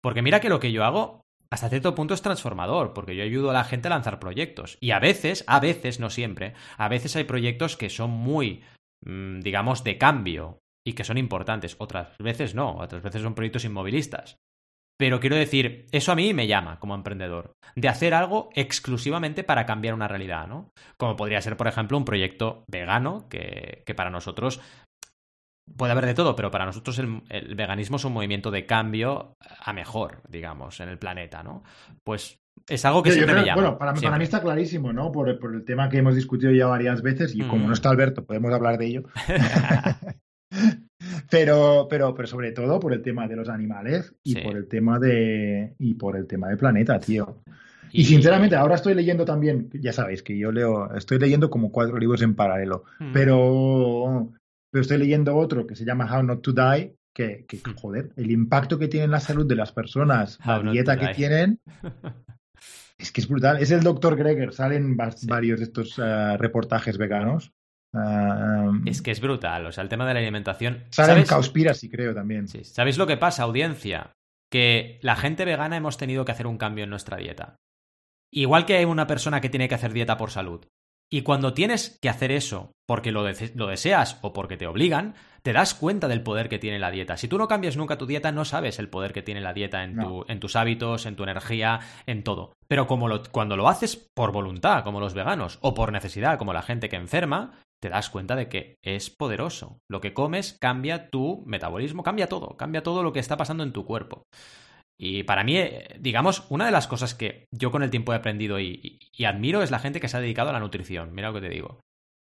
[0.00, 3.50] Porque mira que lo que yo hago, hasta cierto punto es transformador, porque yo ayudo
[3.50, 4.78] a la gente a lanzar proyectos.
[4.80, 8.62] Y a veces, a veces, no siempre, a veces hay proyectos que son muy,
[9.04, 11.76] mm, digamos, de cambio y que son importantes.
[11.78, 14.38] Otras veces no, otras veces son proyectos inmovilistas.
[15.00, 19.64] Pero quiero decir, eso a mí me llama como emprendedor, de hacer algo exclusivamente para
[19.64, 20.72] cambiar una realidad, ¿no?
[20.98, 24.60] Como podría ser, por ejemplo, un proyecto vegano, que, que para nosotros
[25.74, 29.32] puede haber de todo, pero para nosotros el, veganismo es un movimiento de cambio
[29.64, 31.62] a mejor, digamos, en el planeta, ¿no?
[32.04, 32.36] Pues
[32.68, 33.62] es algo que siempre me llama.
[33.62, 35.10] Bueno, para, mí está clarísimo, ¿no?
[35.10, 37.72] Por, el tema que hemos discutido ya varias veces, y como no mm.
[37.72, 39.04] está Alberto, podemos hablar de ello.
[41.28, 44.98] Pero, pero, pero sobre todo por el tema de los animales y por el tema
[44.98, 47.42] de y por el tema del planeta, tío.
[47.92, 51.98] Y, sinceramente, ahora estoy leyendo también, ya sabéis que yo leo, estoy leyendo como cuatro
[51.98, 53.12] libros en paralelo, hmm.
[53.12, 54.32] pero,
[54.70, 57.74] pero estoy leyendo otro que se llama How Not to Die, que, que hmm.
[57.74, 61.58] joder, el impacto que tiene en la salud de las personas, la dieta que tienen,
[62.98, 63.58] es que es brutal.
[63.60, 67.52] Es el doctor Greger, salen varios de estos eh, reportajes veganos.
[68.86, 70.84] Es que es brutal, o sea, el tema de la alimentación.
[70.90, 71.24] Salen
[71.74, 72.46] sí creo también.
[72.46, 72.64] Sí.
[72.64, 74.12] ¿Sabéis lo que pasa, audiencia?
[74.50, 77.56] Que la gente vegana hemos tenido que hacer un cambio en nuestra dieta.
[78.32, 80.66] Igual que hay una persona que tiene que hacer dieta por salud.
[81.12, 83.24] Y cuando tienes que hacer eso porque lo,
[83.54, 87.16] lo, deseas o porque te obligan, te das cuenta del poder que tiene la dieta.
[87.16, 89.82] Si tú no cambias nunca tu dieta, no sabes el poder que tiene la dieta
[89.82, 92.52] en, tu, en tus hábitos, en tu energía, en todo.
[92.68, 96.62] Pero como cuando lo haces por voluntad, como los veganos, o por necesidad, como la
[96.62, 99.80] gente que enferma, te das cuenta de que es poderoso.
[99.88, 103.72] Lo que comes cambia tu metabolismo, cambia todo, cambia todo lo que está pasando en
[103.72, 104.24] tu cuerpo.
[105.02, 105.58] Y para mí,
[105.98, 109.70] digamos, una de las cosas que yo con el tiempo he aprendido y, admiro es
[109.70, 111.14] la gente que se ha dedicado a la nutrición.
[111.14, 111.80] Mira lo que te digo.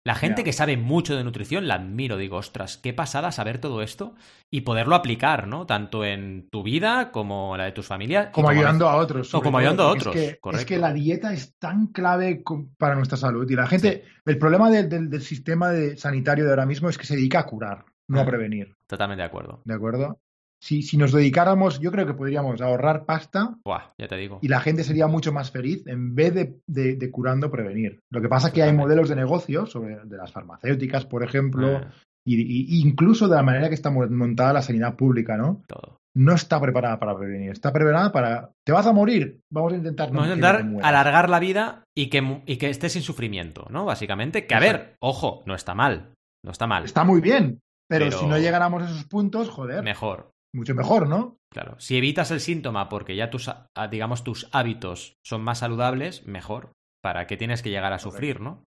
[0.05, 3.81] La gente que sabe mucho de nutrición la admiro, digo, ostras, qué pasada saber todo
[3.81, 4.13] esto
[4.51, 5.65] y poderlo aplicar, ¿no?
[5.65, 8.27] Tanto en tu vida como en la de tus familias.
[8.31, 9.33] Como, ayudando a otros.
[9.33, 10.15] O como ayudando a otros.
[10.15, 12.43] Es que, es que, la dieta es tan clave
[12.77, 13.49] para nuestra salud.
[13.49, 17.39] Y la gente, el problema del, sistema sanitario de ahora mismo es que se dedica
[17.39, 18.75] a curar, no a prevenir.
[18.85, 19.63] Totalmente de acuerdo.
[19.65, 20.19] ¿De acuerdo?
[20.65, 23.55] Si, si, nos dedicáramos, yo creo que podríamos ahorrar pasta.
[23.99, 24.39] ya te digo.
[24.41, 27.99] Y la gente sería mucho más feliz en vez de, de, curando, prevenir.
[28.11, 31.77] Lo que pasa es que hay modelos de negocio, sobre, de las farmacéuticas, por ejemplo,
[31.77, 31.91] ah.
[32.25, 35.61] y, incluso de la manera que está montada la sanidad pública, ¿no?
[35.67, 35.99] Todo.
[36.15, 38.49] No está preparada para prevenir, está preparada para.
[38.65, 39.41] ¿Te vas a morir?
[39.51, 40.09] Vamos a intentar.
[40.09, 43.85] Vamos a intentar alargar la vida y que, y que estés sin sufrimiento, ¿no?
[43.85, 44.47] Básicamente.
[44.47, 46.13] Que a ver, ojo, no está mal.
[46.43, 46.85] No está mal.
[46.85, 47.59] Está muy bien.
[47.87, 48.11] pero...
[48.11, 49.83] si no llegáramos a esos puntos, joder.
[49.83, 51.37] Mejor mucho mejor, ¿no?
[51.51, 51.75] Claro.
[51.79, 53.51] Si evitas el síntoma porque ya tus,
[53.91, 56.71] digamos, tus hábitos son más saludables, mejor.
[57.01, 58.63] ¿Para qué tienes que llegar a sufrir, no?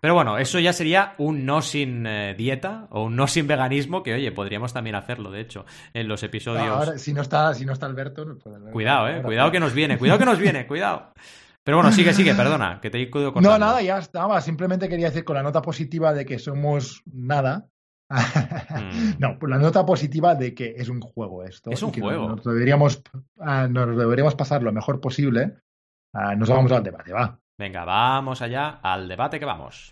[0.00, 4.04] Pero bueno, eso ya sería un no sin eh, dieta o un no sin veganismo,
[4.04, 6.68] que oye, podríamos también hacerlo, de hecho, en los episodios.
[6.68, 9.22] ahora, si no está, si no está Alberto, no puede Cuidado, eh.
[9.22, 11.12] Cuidado que nos viene, cuidado que nos viene, cuidado.
[11.64, 14.40] Pero bueno, sigue, sigue, perdona, que te he ido No, nada, ya estaba.
[14.40, 17.68] Simplemente quería decir con la nota positiva de que somos nada.
[19.18, 21.70] No, pues la nota positiva de que es un juego esto.
[21.70, 22.28] Es un juego.
[22.28, 23.02] Nos deberíamos,
[23.40, 25.58] ah, nos deberíamos pasar lo mejor posible.
[26.14, 27.38] Ah, nos vamos al debate, va.
[27.58, 29.90] Venga, vamos allá al debate que vamos.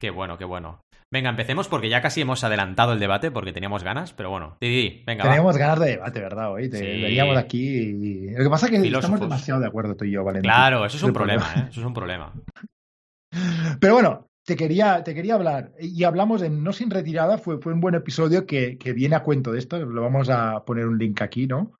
[0.00, 0.80] Qué bueno, qué bueno.
[1.12, 5.04] Venga, empecemos porque ya casi hemos adelantado el debate porque teníamos ganas, pero bueno, Didi,
[5.06, 5.24] venga.
[5.24, 6.52] Teníamos ganas de debate, ¿verdad?
[6.52, 8.30] Hoy veníamos aquí.
[8.32, 10.50] Lo que pasa es que estamos demasiado de acuerdo tú y yo, Valentín.
[10.50, 11.66] Claro, eso es un problema, ¿eh?
[11.70, 12.32] Eso es un problema.
[13.80, 15.72] Pero bueno, te quería, te quería hablar.
[15.80, 19.22] Y hablamos en No Sin Retirada, fue, fue un buen episodio que, que, viene a
[19.22, 19.78] cuento de esto.
[19.78, 21.72] Lo vamos a poner un link aquí, ¿no?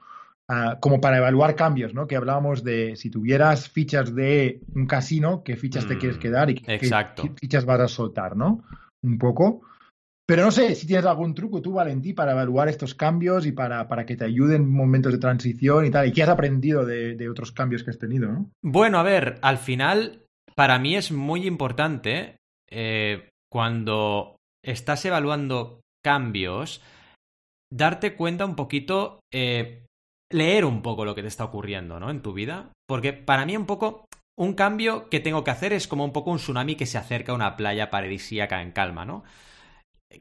[0.48, 2.06] Ah, como para evaluar cambios, ¿no?
[2.06, 6.50] Que hablábamos de si tuvieras fichas de un casino, qué fichas te quieres mm, quedar
[6.50, 6.78] y qué,
[7.40, 8.62] fichas vas a soltar, ¿no?
[9.02, 9.62] Un poco.
[10.24, 13.88] Pero no sé si tienes algún truco tú, Valentí, para evaluar estos cambios y para,
[13.88, 16.08] para, que te ayuden en momentos de transición y tal.
[16.08, 18.50] ¿Y qué has aprendido de, de otros cambios que has tenido, no?
[18.62, 22.36] Bueno, a ver, al final para mí es muy importante
[22.70, 26.82] eh, cuando estás evaluando cambios,
[27.72, 29.84] darte cuenta un poquito, eh,
[30.30, 32.10] leer un poco lo que te está ocurriendo, ¿no?
[32.10, 32.72] En tu vida.
[32.86, 34.06] Porque para mí un poco,
[34.38, 37.32] un cambio que tengo que hacer es como un poco un tsunami que se acerca
[37.32, 39.24] a una playa paradisíaca en calma, ¿no?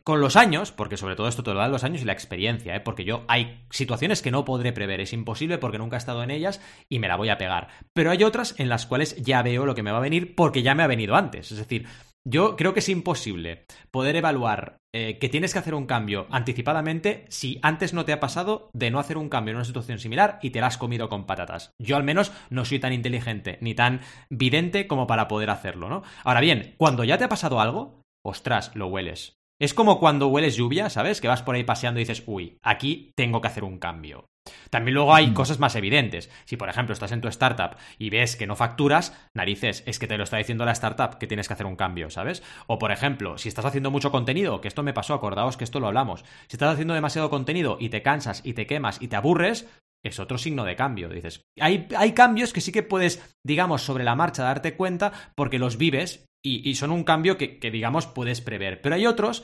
[0.04, 2.76] Con los años, porque sobre todo esto te lo dan los años y la experiencia,
[2.76, 2.80] ¿eh?
[2.80, 6.32] porque yo hay situaciones que no podré prever, es imposible porque nunca he estado en
[6.32, 7.70] ellas y me la voy a pegar.
[7.94, 10.64] Pero hay otras en las cuales ya veo lo que me va a venir porque
[10.64, 11.52] ya me ha venido antes.
[11.52, 11.88] Es decir,
[12.28, 17.26] yo creo que es imposible poder evaluar eh, que tienes que hacer un cambio anticipadamente
[17.30, 20.40] si antes no te ha pasado de no hacer un cambio en una situación similar
[20.42, 21.72] y te la has comido con patatas.
[21.80, 26.02] Yo al menos no soy tan inteligente ni tan vidente como para poder hacerlo, ¿no?
[26.24, 29.38] Ahora bien, cuando ya te ha pasado algo, ostras, lo hueles.
[29.58, 31.22] Es como cuando hueles lluvia, ¿sabes?
[31.22, 34.26] Que vas por ahí paseando y dices, uy, aquí tengo que hacer un cambio.
[34.70, 36.30] También luego hay cosas más evidentes.
[36.44, 40.08] Si, por ejemplo, estás en tu startup y ves que no facturas, narices, es que
[40.08, 42.44] te lo está diciendo la startup que tienes que hacer un cambio, ¿sabes?
[42.68, 45.80] O, por ejemplo, si estás haciendo mucho contenido, que esto me pasó, acordaos que esto
[45.80, 46.26] lo hablamos.
[46.48, 49.68] Si estás haciendo demasiado contenido y te cansas y te quemas y te aburres,
[50.08, 51.10] es otro signo de cambio.
[51.10, 55.60] Dices, hay, hay cambios que sí que puedes, digamos, sobre la marcha darte cuenta porque
[55.60, 58.80] los vives y, son un cambio que, que, digamos, puedes prever.
[58.82, 59.44] Pero hay otros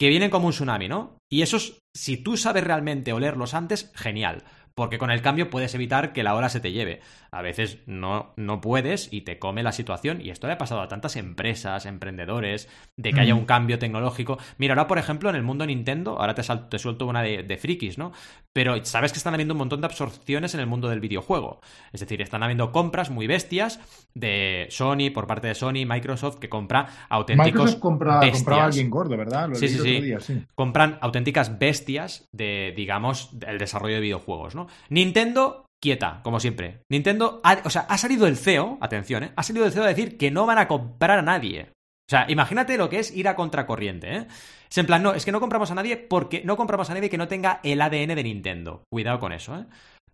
[0.00, 1.18] que vienen como un tsunami, ¿no?
[1.30, 4.44] Y esos, si tú sabes realmente olerlos antes, genial
[4.78, 7.00] porque con el cambio puedes evitar que la ola se te lleve.
[7.32, 10.82] A veces no, no puedes y te come la situación, y esto le ha pasado
[10.82, 14.38] a tantas empresas, emprendedores, de que haya un cambio tecnológico.
[14.56, 17.56] Mira, ahora, por ejemplo, en el mundo Nintendo, ahora te, te suelto una de, de,
[17.56, 18.12] frikis, ¿no?
[18.54, 21.60] Pero sabes que están habiendo un montón de absorciones en el mundo del videojuego.
[21.92, 23.80] Es decir, están habiendo compras muy bestias
[24.14, 27.52] de Sony, por parte de Sony, Microsoft, que compra auténticos.
[27.52, 29.50] Microsoft compra, compraba a alguien gordo, ¿verdad?
[29.54, 30.44] sí, sí, sí.
[30.54, 34.66] Compran auténticas bestias de, digamos, el desarrollo de videojuegos, ¿no?
[34.88, 36.82] Nintendo, quieta, como siempre.
[36.90, 39.32] Nintendo, ha, o sea, ha salido el CEO, atención, ¿eh?
[39.36, 41.72] Ha salido el CEO a decir que no van a comprar a nadie.
[42.08, 44.26] O sea, imagínate lo que es ir a contracorriente, ¿eh?
[44.70, 47.10] Es en plan, no, es que no compramos a nadie porque no compramos a nadie
[47.10, 48.82] que no tenga el ADN de Nintendo.
[48.90, 49.66] Cuidado con eso, ¿eh?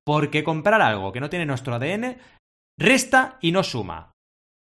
[0.05, 2.17] Porque comprar algo que no tiene nuestro ADN
[2.79, 4.11] resta y no suma.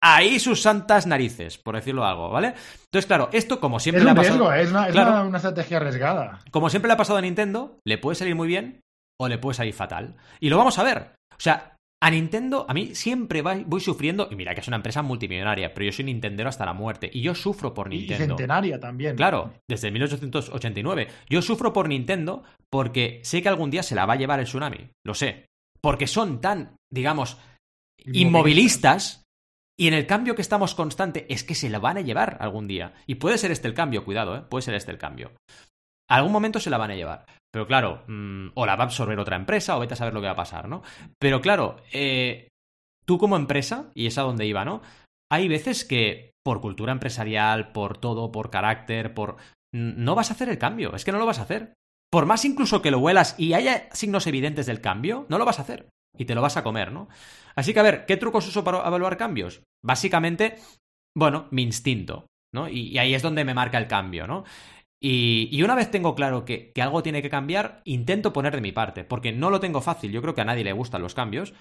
[0.01, 2.55] Ahí sus santas narices, por decirlo algo, ¿vale?
[2.85, 4.51] Entonces, claro, esto como siempre le ha pasado.
[4.53, 6.39] es, una, una, estrategia arriesgada.
[6.49, 8.81] Como siempre le ha pasado a Nintendo, le puede salir muy bien
[9.19, 10.15] o le puede salir fatal.
[10.39, 11.13] Y lo vamos a ver.
[11.33, 15.01] O sea, a Nintendo, a mí siempre voy sufriendo, y mira que es una empresa
[15.01, 18.23] multimillonaria, pero yo soy Nintendero hasta la muerte, y yo sufro por Nintendo.
[18.23, 19.17] Y centenaria también.
[19.17, 21.07] Claro, desde 1889.
[21.29, 24.45] Yo sufro por Nintendo porque sé que algún día se la va a llevar el
[24.45, 25.45] tsunami, lo sé.
[25.81, 27.37] Porque son tan, digamos,
[28.05, 29.23] inmovilistas,
[29.77, 32.67] y en el cambio que estamos constante es que se la van a llevar algún
[32.67, 32.93] día.
[33.07, 34.41] Y puede ser este el cambio, cuidado, ¿eh?
[34.41, 35.31] puede ser este el cambio.
[36.09, 37.25] Algún momento se la van a llevar.
[37.51, 40.21] Pero claro, mm, o la va a absorber otra empresa o vete a saber lo
[40.21, 40.83] que va a pasar, ¿no?
[41.17, 42.49] Pero claro, eh,
[43.05, 44.81] tú como empresa, y es a donde iba, ¿no?
[45.31, 49.37] Hay veces que por cultura empresarial, por todo, por carácter, por...
[49.71, 51.73] No vas a hacer el cambio, es que no lo vas a hacer.
[52.11, 55.59] Por más incluso que lo huelas y haya signos evidentes del cambio, no lo vas
[55.59, 55.89] a hacer.
[56.17, 57.07] Y te lo vas a comer, ¿no?
[57.55, 59.61] Así que a ver, ¿qué trucos uso para evaluar cambios?
[59.83, 60.57] Básicamente,
[61.15, 62.67] bueno, mi instinto, ¿no?
[62.67, 64.43] y ahí es donde me marca el cambio, ¿no?
[65.01, 69.05] Y, una vez tengo claro que, algo tiene que cambiar, intento poner de mi parte,
[69.05, 70.11] porque no lo tengo fácil.
[70.11, 71.53] Yo creo que a nadie le gustan los cambios,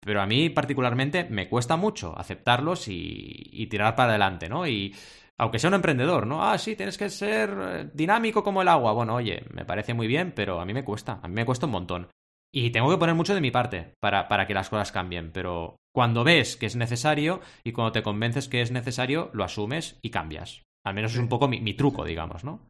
[0.00, 4.66] pero a mí particularmente me cuesta mucho aceptarlos y, tirar para adelante, ¿no?
[4.66, 4.94] Y
[5.38, 6.44] aunque sea un emprendedor, ¿no?
[6.44, 8.92] Ah, sí, tienes que ser eh, dinámico como el agua.
[8.92, 11.66] Bueno, oye, me parece muy bien, pero a mí me cuesta, a mí me cuesta
[11.66, 12.08] un montón.
[12.54, 15.76] Y tengo que poner mucho de mi parte para, para que las cosas cambien, pero
[15.92, 20.10] cuando ves que es necesario y cuando te convences que es necesario, lo asumes y
[20.10, 20.62] cambias.
[20.86, 22.60] Al menos es un poco mi truco, digamos, ¿no?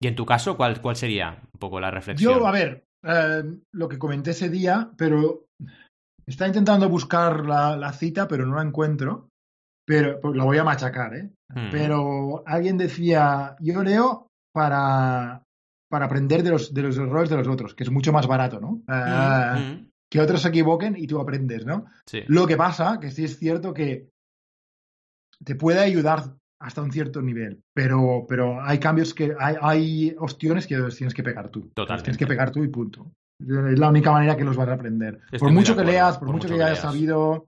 [0.00, 2.34] Y en tu caso, ¿cuál, cuál sería un poco la reflexión?
[2.34, 5.46] Yo, a ver, eh, lo que comenté ese día, pero
[6.26, 9.28] está intentando buscar la, cita, pero no la encuentro.
[9.86, 11.30] Pero pues, la voy a machacar, ¿eh?
[11.48, 11.70] Hmm.
[11.70, 15.42] Pero alguien decía, yo leo para,
[15.90, 18.60] para aprender de los, de los errores de los otros, que es mucho más barato,
[18.60, 18.82] ¿no?
[18.88, 19.90] Eh, hmm, hmm.
[20.10, 21.86] Que otros se equivoquen y tú aprendes, ¿no?
[22.06, 22.22] Sí.
[22.28, 24.08] Lo que pasa, que sí es cierto que
[25.44, 27.62] te puede ayudar hasta un cierto nivel.
[27.74, 31.70] Pero, pero hay cambios que hay, hay opciones que tienes que pegar tú.
[31.74, 32.04] Totalmente.
[32.04, 33.12] Tienes que pegar tú y punto.
[33.38, 35.20] Es la única manera que los vas a aprender.
[35.38, 37.44] por mucho que leas, por, mucho, que, hayas sabido.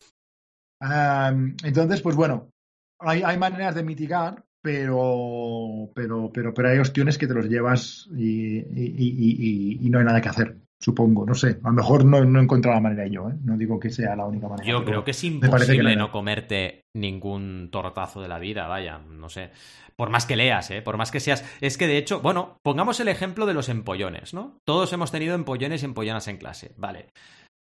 [0.80, 2.50] entonces, pues bueno,
[2.98, 8.08] hay, hay maneras de mitigar, pero, pero, pero, pero hay opciones que te los llevas
[8.14, 12.24] y, y, y no hay nada que hacer supongo, no sé, a lo mejor no,
[12.24, 13.34] no he encontrado la manera yo, ¿eh?
[13.44, 14.68] no digo que sea la única manera.
[14.68, 19.50] Yo creo que es imposible no comerte ningún tortazo de la vida, vaya, no sé,
[19.96, 20.82] por más que leas, ¿eh?
[20.82, 24.34] por más que seas, es que de hecho, bueno, pongamos el ejemplo de los empollones,
[24.34, 24.58] ¿no?
[24.66, 27.08] Todos hemos tenido empollones y empollonas en clase, vale.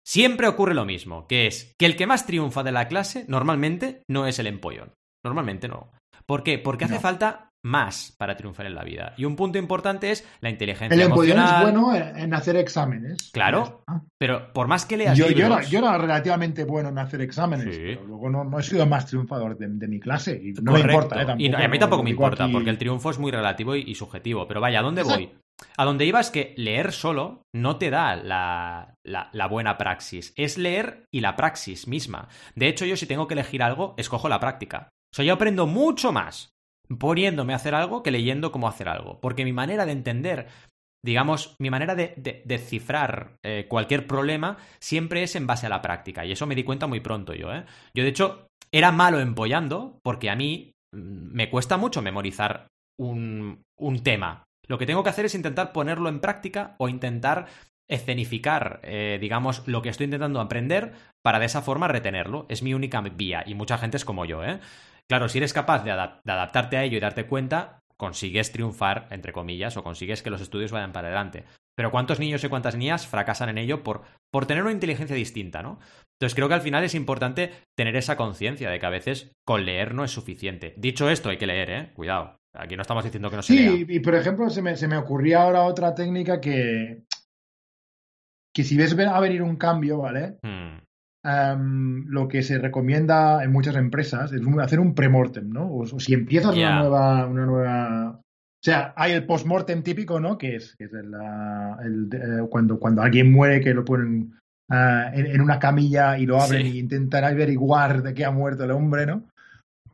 [0.07, 4.03] Siempre ocurre lo mismo, que es que el que más triunfa de la clase normalmente
[4.09, 5.91] no es el empollón, normalmente no.
[6.27, 6.59] ¿Por qué?
[6.59, 9.13] Porque hace falta más para triunfar en la vida.
[9.17, 11.67] Y un punto importante es la inteligencia el emocional.
[11.67, 13.31] es bueno en hacer exámenes.
[13.33, 13.83] Claro,
[14.19, 15.69] pero por más que leas yo, libros...
[15.69, 19.89] yo, era, relativamente bueno en hacer exámenes, pero luego no, he sido más triunfador de,
[19.89, 20.41] mi clase.
[20.43, 21.35] Y no me importa, ¿eh?
[21.39, 24.47] y a mí tampoco me importa, porque el triunfo es muy relativo y, subjetivo.
[24.47, 25.33] Pero vaya, ¿a dónde voy?
[25.77, 30.33] A dónde iba es que leer solo no te da la, la, buena praxis.
[30.37, 32.29] Es leer y la praxis misma.
[32.55, 34.89] De hecho, yo si tengo que elegir algo, escojo la práctica.
[35.13, 36.56] O sea, yo aprendo mucho más
[36.99, 39.21] poniéndome a hacer algo que leyendo cómo hacer algo.
[39.21, 40.49] Porque mi manera de entender,
[41.05, 46.25] digamos, mi manera de, descifrar eh, cualquier problema siempre es en base a la práctica.
[46.25, 47.65] Y eso me di cuenta muy pronto yo, ¿eh?
[47.95, 52.69] Yo, de hecho, era malo empollando porque a mí mm, me cuesta mucho memorizar
[52.99, 54.45] un, un tema.
[54.69, 57.47] Lo que tengo que hacer es intentar ponerlo en práctica o intentar
[57.89, 62.47] escenificar, eh, digamos, lo que estoy intentando aprender para de esa forma retenerlo.
[62.49, 64.59] Es mi única vía y mucha gente es como yo, ¿eh?
[65.09, 69.77] Claro, si eres capaz de, adaptarte a ello y darte cuenta, consigues triunfar, entre comillas,
[69.77, 71.45] o consigues que los estudios vayan para adelante.
[71.77, 74.03] Pero ¿cuántos niños y cuántas niñas fracasan en ello por,
[74.33, 75.79] por tener una inteligencia distinta, ¿no?
[76.15, 79.67] Entonces creo que al final es importante tener esa conciencia de que a veces con
[79.67, 80.75] leer no es suficiente.
[80.79, 81.93] Dicho esto, hay que leer, ¿eh?
[81.95, 82.37] Cuidado.
[82.55, 84.97] Aquí no estamos diciendo que no se sí, y por ejemplo, se me, se me
[84.97, 87.03] ocurría ahora otra técnica que,
[88.55, 90.39] que si ves a venir un cambio, ¿vale?
[90.43, 90.79] Hmm.
[91.27, 95.73] Lo que se recomienda en muchas empresas es hacer un premortem, ¿no?
[95.73, 98.11] O, si empiezas una nueva, una nueva.
[98.21, 100.39] O sea, hay el postmortem típico, ¿no?
[100.39, 104.35] Que es, que es el, eh, cuando, cuando alguien muere, que lo ponen
[104.71, 108.71] ah, en, una camilla y lo abren e intentan averiguar de qué ha muerto el
[108.71, 109.25] hombre, ¿no?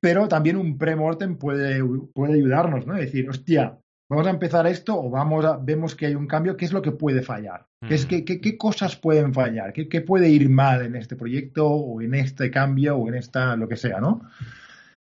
[0.00, 1.82] Pero también un premortem puede,
[2.14, 2.94] puede ayudarnos, ¿no?
[2.94, 3.78] Es decir, hostia,
[4.12, 6.82] vamos a empezar esto o vamos a, vemos que hay un cambio, ¿qué es lo
[6.82, 7.66] que puede fallar?
[7.88, 9.72] ¿Qué, es, qué, qué, cosas pueden fallar?
[9.72, 13.56] ¿Qué, ¿Qué, puede ir mal en este proyecto o en este cambio o en esta,
[13.56, 14.20] lo que sea, ¿no?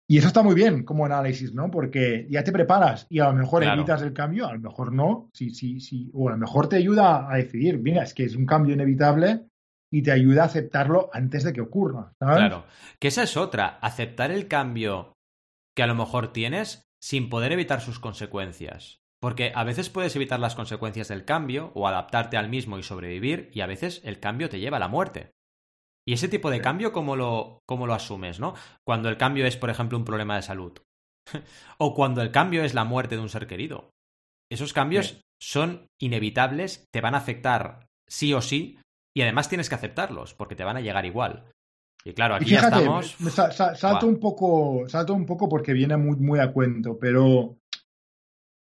[0.07, 1.71] Y eso está muy bien como análisis, ¿no?
[1.71, 5.31] Porque ya te preparas y a lo mejor evitas el cambio, a lo mejor no,
[5.33, 8.37] sí, sí, sí, o a lo mejor te ayuda a decidir, mira, es que es
[8.37, 9.47] un cambio inevitable
[9.91, 12.13] y te ayuda a aceptarlo antes de que ocurra.
[12.19, 12.37] ¿sabes?
[12.37, 12.67] Claro,
[12.99, 15.15] que esa es otra, aceptar el cambio
[15.75, 19.01] que a lo mejor tienes sin poder evitar sus consecuencias.
[19.21, 23.51] Porque a veces puedes evitar las consecuencias del cambio o adaptarte al mismo y sobrevivir,
[23.53, 25.31] y a veces el cambio te lleva a la muerte.
[26.07, 28.55] Y ese tipo de cambio, ¿cómo lo, cómo lo asumes, no?
[28.87, 30.79] Cuando el cambio es, por ejemplo, un problema de salud.
[31.79, 33.91] o cuando el cambio es la muerte de un ser querido.
[34.51, 38.81] Esos cambios son inevitables, te van a afectar sí o sí,
[39.15, 41.51] y además tienes que aceptarlos, porque te van a llegar igual.
[42.05, 43.17] Y claro, aquí ya estamos.
[43.77, 47.59] salto un poco, salto un poco porque viene muy, muy a cuento, pero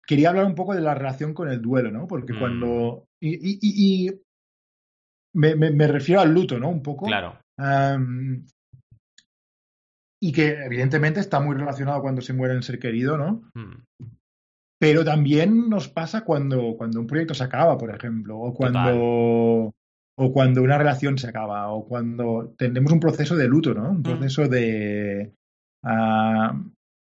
[0.06, 2.08] quería hablar un poco de la relación con el duelo, ¿no?
[2.08, 2.40] Porque mm.
[2.40, 3.08] cuando.
[3.20, 4.10] Y,
[5.34, 6.70] me, me, refiero al luto, ¿no?
[6.70, 7.06] Un poco.
[7.06, 7.40] Claro.
[10.22, 13.44] y que evidentemente está muy relacionado cuando se muere el ser querido, ¿no?
[13.54, 13.84] Mm.
[14.80, 19.74] Pero también nos pasa cuando, cuando un proyecto se acaba, por ejemplo, o cuando
[20.20, 23.92] o cuando una relación se acaba, o cuando tenemos un proceso de luto, ¿no?
[23.92, 24.04] Un mm.
[24.04, 25.34] proceso de...
[25.84, 26.60] Ah,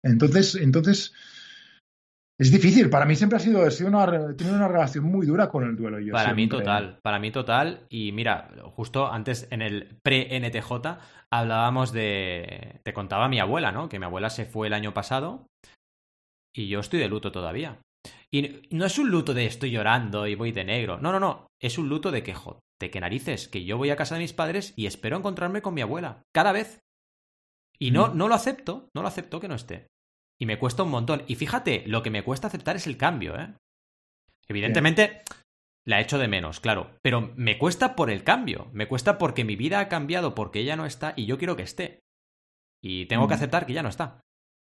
[0.02, 1.14] entonces, entonces,
[2.38, 2.90] es difícil.
[2.90, 5.76] Para mí siempre ha sido, ha sido una, tiene una relación muy dura con el
[5.76, 6.00] duelo.
[6.00, 7.86] Yo para mí total, para mí total.
[7.88, 10.98] Y mira, justo antes en el pre-NTJ
[11.30, 12.80] hablábamos de...
[12.82, 13.88] Te contaba mi abuela, ¿no?
[13.88, 15.46] Que mi abuela se fue el año pasado
[16.54, 17.78] y yo estoy de luto todavía.
[18.32, 20.98] Y no es un luto de estoy llorando y voy de negro.
[20.98, 21.46] No, no, no.
[21.60, 22.34] Es un luto de que,
[22.80, 25.74] de que narices, que yo voy a casa de mis padres y espero encontrarme con
[25.74, 26.22] mi abuela.
[26.34, 26.80] Cada vez.
[27.78, 28.16] Y no, mm.
[28.16, 29.86] no lo acepto, no lo acepto que no esté.
[30.38, 31.24] Y me cuesta un montón.
[31.26, 33.54] Y fíjate, lo que me cuesta aceptar es el cambio, ¿eh?
[34.48, 35.22] Evidentemente,
[35.84, 36.98] la echo de menos, claro.
[37.02, 38.68] Pero me cuesta por el cambio.
[38.72, 41.62] Me cuesta porque mi vida ha cambiado, porque ella no está y yo quiero que
[41.62, 42.00] esté.
[42.82, 43.36] Y tengo que mm.
[43.36, 44.20] aceptar que ya no está.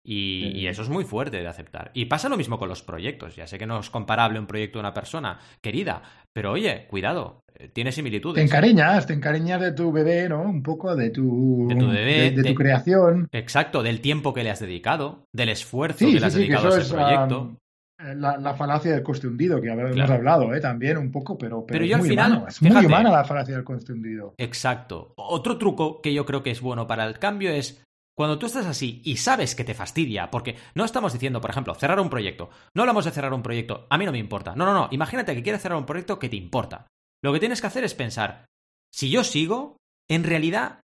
[0.03, 1.91] Y, eso es muy fuerte de aceptar.
[1.95, 3.37] Y pasa lo mismo con los proyectos.
[3.37, 7.43] Ya sé que no es comparable un proyecto de una persona querida, pero oye, cuidado,
[7.55, 8.37] eh, tiene similitudes.
[8.37, 10.43] Te encariñas, te encariñas de tu bebé, ¿no?
[10.43, 13.29] Un poco de tu, de tu, bebé, de, tu creación.
[13.33, 16.95] Exacto, del tiempo que le has dedicado, del esfuerzo que le has dedicado a ese
[16.95, 17.57] proyecto.
[17.99, 20.61] la, falacia del coste hundido, que hemos hablado ¿eh?
[20.61, 23.93] también un poco, pero, pero, yo al final, es muy humana la falacia del coste
[23.93, 24.35] hundido.
[24.39, 25.13] Exacto.
[25.17, 27.83] Otro truco que yo creo que es bueno para el cambio es
[28.17, 31.75] cuando tú estás así y sabes que te fastidia, porque no estamos diciendo, por ejemplo,
[31.75, 32.51] cerrar un proyecto.
[32.75, 34.55] No hablamos de cerrar un proyecto, a mí no me importa.
[34.55, 36.87] No, no, no, imagínate que quieres cerrar un proyecto que te importa.
[37.23, 38.47] Lo que tienes que hacer es pensar,
[38.93, 39.77] si yo sigo,
[40.11, 40.81] en realidad,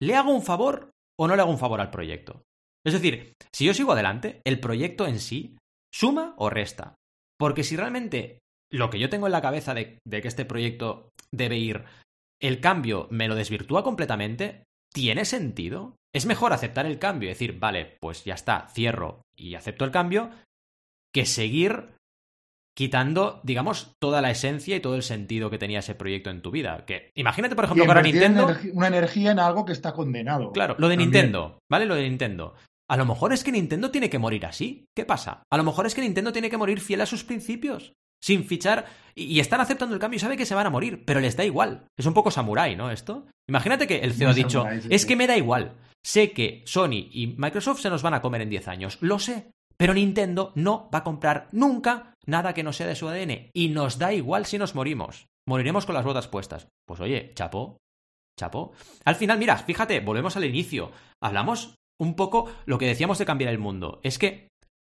[0.00, 2.42] ¿le hago un favor o no le hago un favor al proyecto?
[2.86, 5.56] Es decir, si yo sigo adelante, el proyecto en sí
[5.92, 6.94] suma o resta.
[7.38, 8.38] Porque si realmente
[8.70, 11.84] lo que yo tengo en la cabeza de, de que este proyecto debe ir,
[12.40, 15.96] el cambio me lo desvirtúa completamente, ¿tiene sentido?
[16.14, 19.90] Es mejor aceptar el cambio y decir, vale, pues ya está, cierro y acepto el
[19.90, 20.30] cambio,
[21.12, 21.94] que seguir
[22.78, 26.50] quitando, digamos, toda la esencia y todo el sentido que tenía ese proyecto en tu
[26.52, 26.84] vida.
[26.86, 28.56] Que imagínate, por ejemplo, que ahora Nintendo.
[28.72, 30.52] Una energía en algo que está condenado.
[30.52, 31.86] Claro, lo de Nintendo, ¿vale?
[31.86, 32.54] Lo de Nintendo.
[32.88, 34.86] A lo mejor es que Nintendo tiene que morir así.
[34.96, 35.42] ¿Qué pasa?
[35.50, 37.92] A lo mejor es que Nintendo tiene que morir fiel a sus principios.
[38.22, 41.20] Sin fichar y están aceptando el cambio y sabe que se van a morir, pero
[41.20, 41.86] les da igual.
[41.96, 42.90] Es un poco samurái, ¿no?
[42.90, 43.26] Esto.
[43.48, 45.74] Imagínate que el CEO ha dicho, es que me da igual.
[46.04, 49.50] Sé que Sony y Microsoft se nos van a comer en 10 años, lo sé,
[49.76, 53.68] pero Nintendo no va a comprar nunca nada que no sea de su ADN y
[53.68, 55.26] nos da igual si nos morimos.
[55.46, 56.68] Moriremos con las botas puestas.
[56.86, 57.78] Pues oye, chapo,
[58.38, 58.72] chapo.
[59.04, 60.92] Al final, mira, fíjate, volvemos al inicio.
[61.22, 64.00] Hablamos un poco lo que decíamos de cambiar el mundo.
[64.02, 64.48] Es que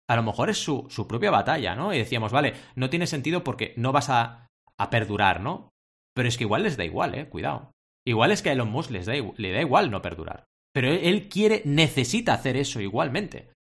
[0.09, 1.93] a lo mejor es su, su propia batalla, ¿no?
[1.93, 4.47] Y decíamos, vale, no tiene sentido porque no vas a,
[4.77, 5.69] a perdurar, ¿no?
[6.15, 7.29] Pero es que igual les da igual, ¿eh?
[7.29, 7.71] Cuidado.
[8.05, 10.45] Igual es que a Elon Musk les da, le da igual no perdurar.
[10.73, 13.51] Pero él quiere, necesita hacer eso igualmente.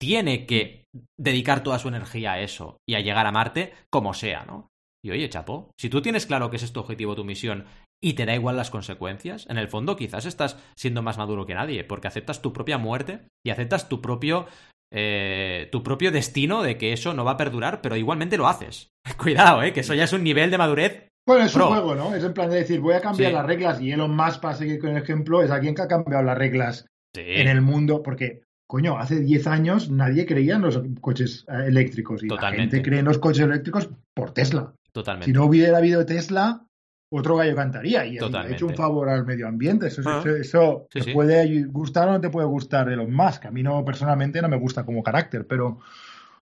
[0.00, 0.84] Tiene que
[1.18, 4.68] dedicar toda su energía a eso y a llegar a Marte como sea, ¿no?
[5.04, 7.66] Y oye, chapo, si tú tienes claro que ese es tu objetivo, tu misión,
[8.02, 11.54] y te da igual las consecuencias, en el fondo quizás estás siendo más maduro que
[11.54, 14.46] nadie, porque aceptas tu propia muerte y aceptas tu propio
[14.92, 18.90] eh, tu propio destino de que eso no va a perdurar, pero igualmente lo haces.
[19.18, 21.08] Cuidado, eh, que eso ya es un nivel de madurez.
[21.26, 22.14] Bueno, es un juego, ¿no?
[22.14, 24.80] Es en plan de decir, voy a cambiar las reglas y Elon Musk, para seguir
[24.80, 28.98] con el ejemplo, es alguien que ha cambiado las reglas en el mundo, porque, coño,
[28.98, 33.04] hace 10 años nadie creía en los coches eh, eléctricos y la gente cree en
[33.04, 34.74] los coches eléctricos por Tesla.
[34.92, 35.26] Totalmente.
[35.26, 36.66] Si no hubiera habido Tesla,
[37.12, 39.88] otro gallo cantaría y ha hecho un favor al medio ambiente.
[39.88, 40.22] Eso, ah.
[40.40, 43.38] eso, te puede gustar o no te puede gustar de los más.
[43.38, 45.80] Que a mí no, personalmente no me gusta como carácter, pero,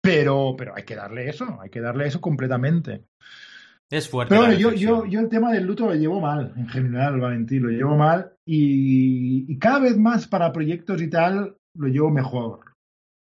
[0.03, 3.05] pero, pero hay que darle eso, hay que darle eso completamente.
[3.89, 4.35] Es fuerte.
[4.35, 7.71] Pero yo, yo, yo el tema del luto lo llevo mal, en general, Valentín, lo
[7.71, 12.61] llevo mal y, y cada vez más para proyectos y tal lo llevo mejor.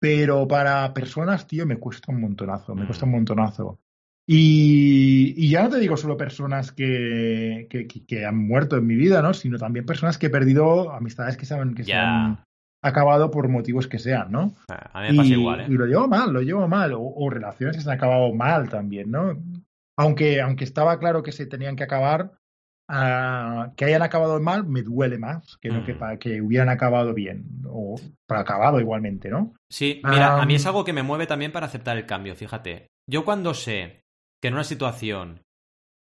[0.01, 3.15] Pero para personas, tío, me cuesta un montonazo, me cuesta un mm.
[3.15, 3.79] montonazo.
[4.27, 7.67] Y, ya no te digo solo personas que,
[8.07, 9.35] que, han muerto en mi vida, ¿no?
[9.35, 12.45] Sino también personas que he perdido amistades que, saben, que se han
[12.83, 14.55] acabado por motivos que sean, ¿no?
[14.69, 15.67] Ah, a mí me pasa y, igual, ¿eh?
[15.69, 16.93] Y lo llevo mal, lo llevo mal.
[16.95, 19.37] O, relaciones que se han acabado mal también, ¿no?
[19.97, 22.33] Aunque, aunque estaba claro que se tenían que acabar,
[22.89, 26.19] uh, que hayan acabado mal me duele más que, no que, mm.
[26.19, 27.45] que hubieran acabado bien.
[27.67, 29.55] O para acabado igualmente, ¿no?
[29.69, 32.87] Sí, mira, a mí es algo que me mueve también para aceptar el cambio, fíjate.
[33.09, 34.02] Yo cuando sé
[34.43, 35.43] que en una situación,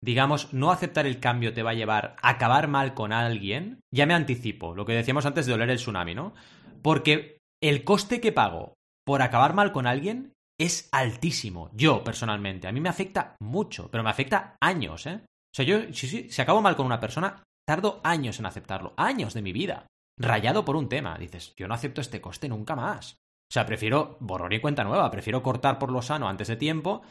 [0.01, 4.07] digamos, no aceptar el cambio te va a llevar a acabar mal con alguien, ya
[4.07, 6.33] me anticipo, lo que decíamos antes de oler el tsunami, ¿no?
[6.81, 8.73] Porque el coste que pago
[9.05, 11.69] por acabar mal con alguien es altísimo.
[11.73, 15.21] Yo, personalmente, a mí me afecta mucho, pero me afecta años, ¿eh?
[15.25, 19.43] O sea, yo, si, acabo mal con una persona, tardo años en aceptarlo, años de
[19.43, 19.85] mi vida,
[20.17, 21.17] rayado por un tema.
[21.19, 23.13] Dices, yo no acepto este coste nunca más.
[23.13, 27.03] O sea, prefiero borrar y cuenta nueva, prefiero cortar por lo sano antes de tiempo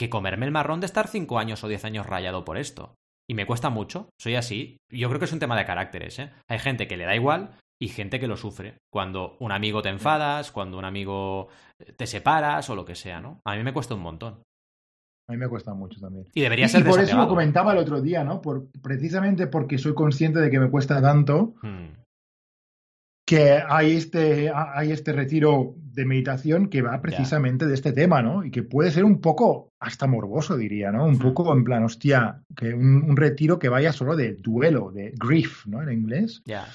[0.00, 2.94] que comerme el marrón de estar 5 años o 10 años rayado por esto.
[3.28, 4.78] Y me cuesta mucho, soy así.
[4.90, 6.30] Yo creo que es un tema de caracteres, ¿eh?
[6.48, 8.78] Hay gente que le da igual y gente que lo sufre.
[8.90, 11.48] Cuando un amigo te enfadas, cuando un amigo
[11.78, 13.40] eh, te separas o lo que sea, ¿no?
[13.44, 14.42] A mí me cuesta un montón.
[15.28, 16.26] A mí me cuesta mucho también.
[16.32, 18.40] Y debería ser Y por eso lo comentaba el otro día, ¿no?
[18.40, 22.00] Por, precisamente porque soy consciente de que me cuesta tanto, hmm
[23.30, 28.44] que hay este, hay este retiro de meditación que va precisamente de este tema, ¿no?
[28.44, 31.04] Y que puede ser un poco hasta morboso, diría, ¿no?
[31.04, 35.64] Un poco en plan, hostia, que un, retiro que vaya solo de duelo, de grief,
[35.66, 35.80] ¿no?
[35.80, 36.42] En inglés.
[36.44, 36.66] Ya.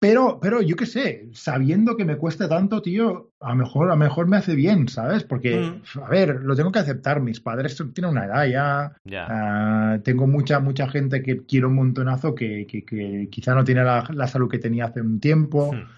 [0.00, 3.96] Pero, pero yo qué sé, sabiendo que me cuesta tanto, tío, a lo mejor, a
[3.96, 5.24] mejor me hace bien, ¿sabes?
[5.24, 6.00] Porque, mm.
[6.00, 7.20] a ver, lo tengo que aceptar.
[7.20, 9.26] Mis padres tienen una edad ya.
[9.28, 14.28] Ah, tengo mucha, mucha gente que quiero un montonazo que, que, quizá no tiene la,
[14.28, 15.72] salud que tenía hace un tiempo.
[15.72, 15.88] Hmm.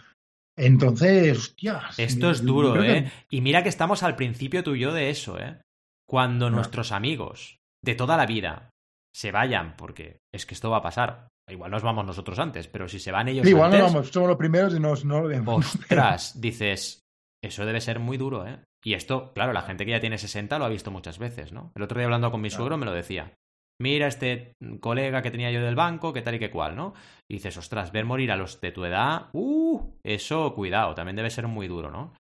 [0.57, 1.99] Entonces, hostias.
[1.99, 3.13] Esto es duro, ¿eh?
[3.29, 5.59] Y mira que estamos al principio tú y yo de eso, ¿eh?
[6.07, 6.51] Cuando ah.
[6.51, 8.71] nuestros amigos de toda la vida
[9.15, 12.89] se vayan, porque es que esto va a pasar, Igual nos vamos nosotros antes, pero
[12.89, 15.29] si se van ellos sí, igual no vamos, somos los primeros y nos, no lo
[15.29, 15.75] vemos.
[15.75, 17.03] Ostras, dices,
[17.43, 18.59] eso debe ser muy duro, ¿eh?
[18.85, 21.73] Y esto, claro, la gente que ya tiene 60 lo ha visto muchas veces, ¿no?
[21.75, 23.33] El otro día hablando con mi suegro me lo decía.
[23.79, 26.93] Mira este colega que tenía yo del banco, qué tal y qué cual, ¿no?
[27.29, 31.31] Y dices, ostras, ver morir a los de tu edad, uh, eso, cuidado, también debe
[31.31, 32.13] ser muy duro, ¿no?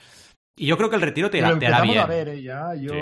[0.59, 1.99] Y yo creo que el retiro te, te hará bien.
[1.99, 2.43] A ver, ¿eh?
[2.43, 2.74] ya.
[2.74, 2.93] Yo,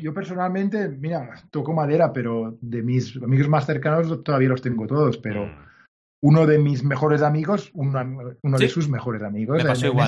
[0.00, 5.18] yo, personalmente, mira, toco madera, pero de mis amigos más cercanos todavía los tengo todos,
[5.18, 5.67] pero mm
[6.20, 9.62] uno de mis mejores amigos, uno, de sus mejores amigos,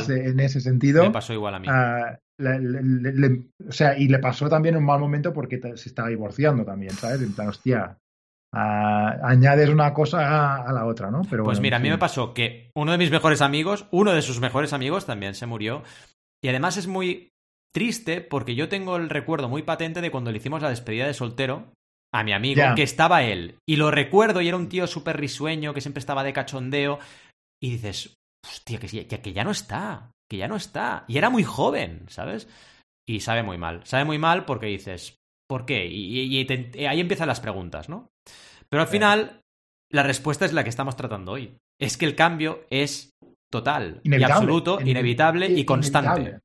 [0.08, 1.04] en, Ese, sentido.
[1.04, 1.66] Me pasó igual a mí.
[1.70, 2.18] Ah,
[3.68, 7.22] o sea, y le pasó también un mal momento porque se estaba divorciando también, ¿sabes?
[7.22, 7.98] En plan, hostia,
[8.52, 11.22] ah, añades una cosa a, la otra, ¿no?
[11.28, 14.22] Pero pues mira, a mí me pasó que uno de mis mejores amigos, uno de
[14.22, 15.82] sus mejores amigos también se murió.
[16.42, 17.30] Y además es muy
[17.72, 21.14] triste porque yo tengo el recuerdo muy patente de cuando le hicimos la despedida de
[21.14, 21.72] soltero
[22.12, 23.58] a mi amigo, que estaba él.
[23.68, 26.98] Y lo recuerdo y era un tío súper risueño, que siempre estaba de cachondeo.
[27.62, 31.04] Y dices, hostia, que, que, que ya no está, que ya no está.
[31.08, 32.48] Y era muy joven, ¿sabes?
[33.08, 33.82] Y sabe muy mal.
[33.84, 35.84] Sabe muy mal porque dices, ¿Por qué?
[35.84, 36.46] Y,
[36.86, 38.12] ahí empiezan las preguntas, ¿no?
[38.68, 39.40] Pero al final,
[39.90, 41.56] la respuesta es la que estamos tratando hoy.
[41.80, 43.10] Es que el cambio es
[43.52, 46.38] total y absoluto, inevitable y constante.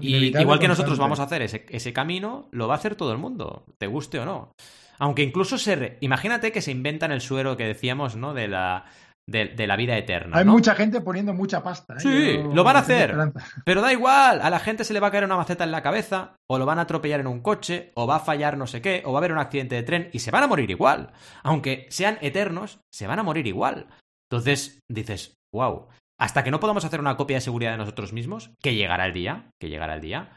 [0.00, 3.12] Y igual que nosotros vamos a hacer ese, ese, camino, lo va a hacer todo
[3.12, 4.52] el mundo, te guste o no.
[5.00, 5.98] Aunque incluso se...
[6.00, 8.34] Imagínate que se inventan el suero que decíamos, ¿no?
[8.34, 8.84] De la,
[9.26, 10.38] de, la vida eterna.
[10.38, 11.94] Hay mucha gente poniendo mucha pasta.
[11.94, 12.00] ¿eh?
[12.00, 13.16] Sí, lo van a hacer.
[13.64, 15.82] Pero da igual, a la gente se le va a caer una maceta en la
[15.82, 18.82] cabeza, o lo van a atropellar en un coche, o va a fallar no sé
[18.82, 21.12] qué, o va a haber un accidente de tren, y se van a morir igual.
[21.42, 23.86] Aunque sean eternos, se van a morir igual.
[24.30, 25.88] Entonces dices, wow,
[26.18, 29.12] hasta que no podamos hacer una copia de seguridad de nosotros mismos, que llegará el
[29.12, 30.36] día, que llegará el día,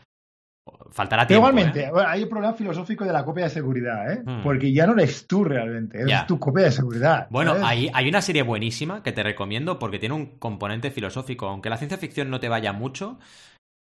[0.91, 1.49] Faltará tiempo.
[1.49, 1.91] igualmente, ¿eh?
[2.05, 4.21] hay un problema filosófico de la copia de seguridad, ¿eh?
[4.25, 4.43] Hmm.
[4.43, 7.27] Porque ya no eres tú realmente, es tu copia de seguridad.
[7.29, 11.47] Bueno, hay, hay, una serie buenísima que te recomiendo porque tiene un componente filosófico.
[11.47, 13.19] Aunque la ciencia ficción no te vaya mucho,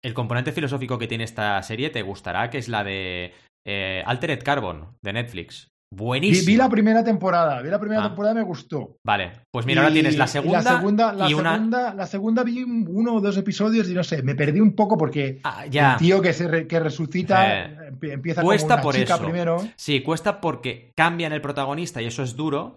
[0.02, 3.32] el componente filosófico que tiene esta serie te gustará, que es la de
[3.66, 5.70] eh, Altered Carbon de Netflix.
[5.90, 6.46] Buenísimo.
[6.46, 8.08] Vi, la primera temporada, vi la primera ah.
[8.08, 8.98] temporada y me gustó.
[9.04, 10.60] Vale, pues mira, ahora tienes la segunda.
[10.60, 14.22] Y la segunda, la, segunda la segunda vi uno o dos episodios y no sé,
[14.22, 18.76] me perdí un poco porque ah, el tío que, se que resucita eh, empieza cuesta
[18.76, 19.66] como una chica primero.
[19.76, 22.76] Sí, cuesta porque cambian el protagonista y eso es duro,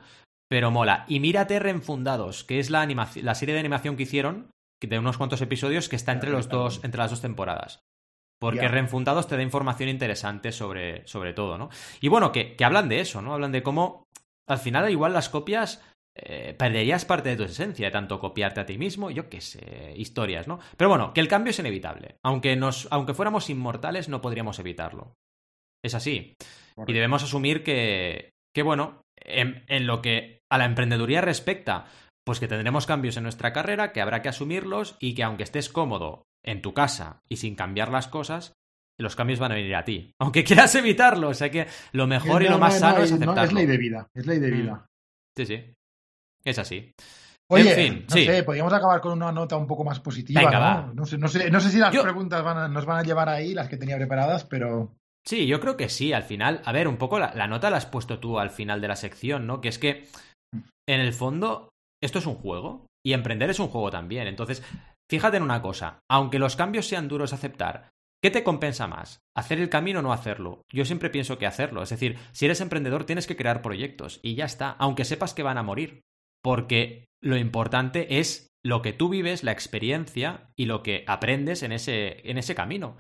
[0.50, 1.04] pero mola.
[1.08, 4.52] Y mírate Renfundados, que es la, la serie de animación que hicieron,
[4.82, 7.82] de unos cuantos episodios, que está entre, los dos, entre las dos temporadas.
[8.42, 11.70] Porque Reenfundados te da información interesante sobre, sobre todo, ¿no?
[12.00, 13.36] Y bueno, que, que, hablan de eso, ¿no?
[13.36, 14.08] Hablan de cómo
[14.50, 15.84] al final igual las copias
[16.18, 19.94] eh, perderías parte de tu esencia, de tanto copiarte a ti mismo, yo qué sé,
[19.96, 20.60] historias, ¿no?
[20.76, 22.16] Pero bueno, que el cambio es inevitable.
[22.26, 25.14] Aunque, nos, aunque fuéramos inmortales, no podríamos evitarlo.
[25.86, 26.34] Es así.
[26.88, 31.86] Y debemos asumir que, que bueno, en, en lo que a la emprendeduría respecta,
[32.26, 35.70] pues que tendremos cambios en nuestra carrera, que habrá que asumirlos y que aunque estés
[35.70, 38.54] cómodo en tu casa y sin cambiar las cosas,
[38.98, 40.14] los cambios van a venir a ti.
[40.20, 41.30] Aunque quieras evitarlo.
[41.30, 43.44] O sea que lo mejor y lo más sano es aceptarlo.
[43.44, 44.08] es ley de vida.
[44.14, 44.62] Es ley de mm.
[44.62, 44.86] vida.
[45.38, 45.74] Sí, sí.
[46.44, 46.94] Es así.
[47.50, 50.94] Oye, en fin, no sé, podríamos acabar con una nota un poco más positiva, ¿no?
[50.94, 53.68] No sé, no sé, no sé si las preguntas nos van a llevar ahí, las
[53.68, 54.96] que tenía preparadas, pero...
[55.28, 56.62] Sí, yo creo que sí, al final.
[56.64, 58.96] A ver, un poco la, la nota la has puesto tú al final de la
[58.96, 59.60] sección, ¿no?
[59.60, 60.08] Que es que,
[60.88, 61.71] en el fondo,
[62.02, 64.28] esto es un juego y emprender es un juego también.
[64.28, 64.64] Entonces,
[65.12, 67.90] Fíjate en una cosa, aunque los cambios sean duros a aceptar,
[68.24, 69.20] ¿qué te compensa más?
[69.36, 70.62] ¿Hacer el camino o no hacerlo?
[70.72, 74.36] Yo siempre pienso que hacerlo, es decir, si eres emprendedor tienes que crear proyectos y
[74.36, 76.00] ya está, aunque sepas que van a morir,
[76.42, 81.74] porque lo importante es lo que tú vives, la experiencia y lo que aprendes en
[81.74, 82.96] ese, en ese camino.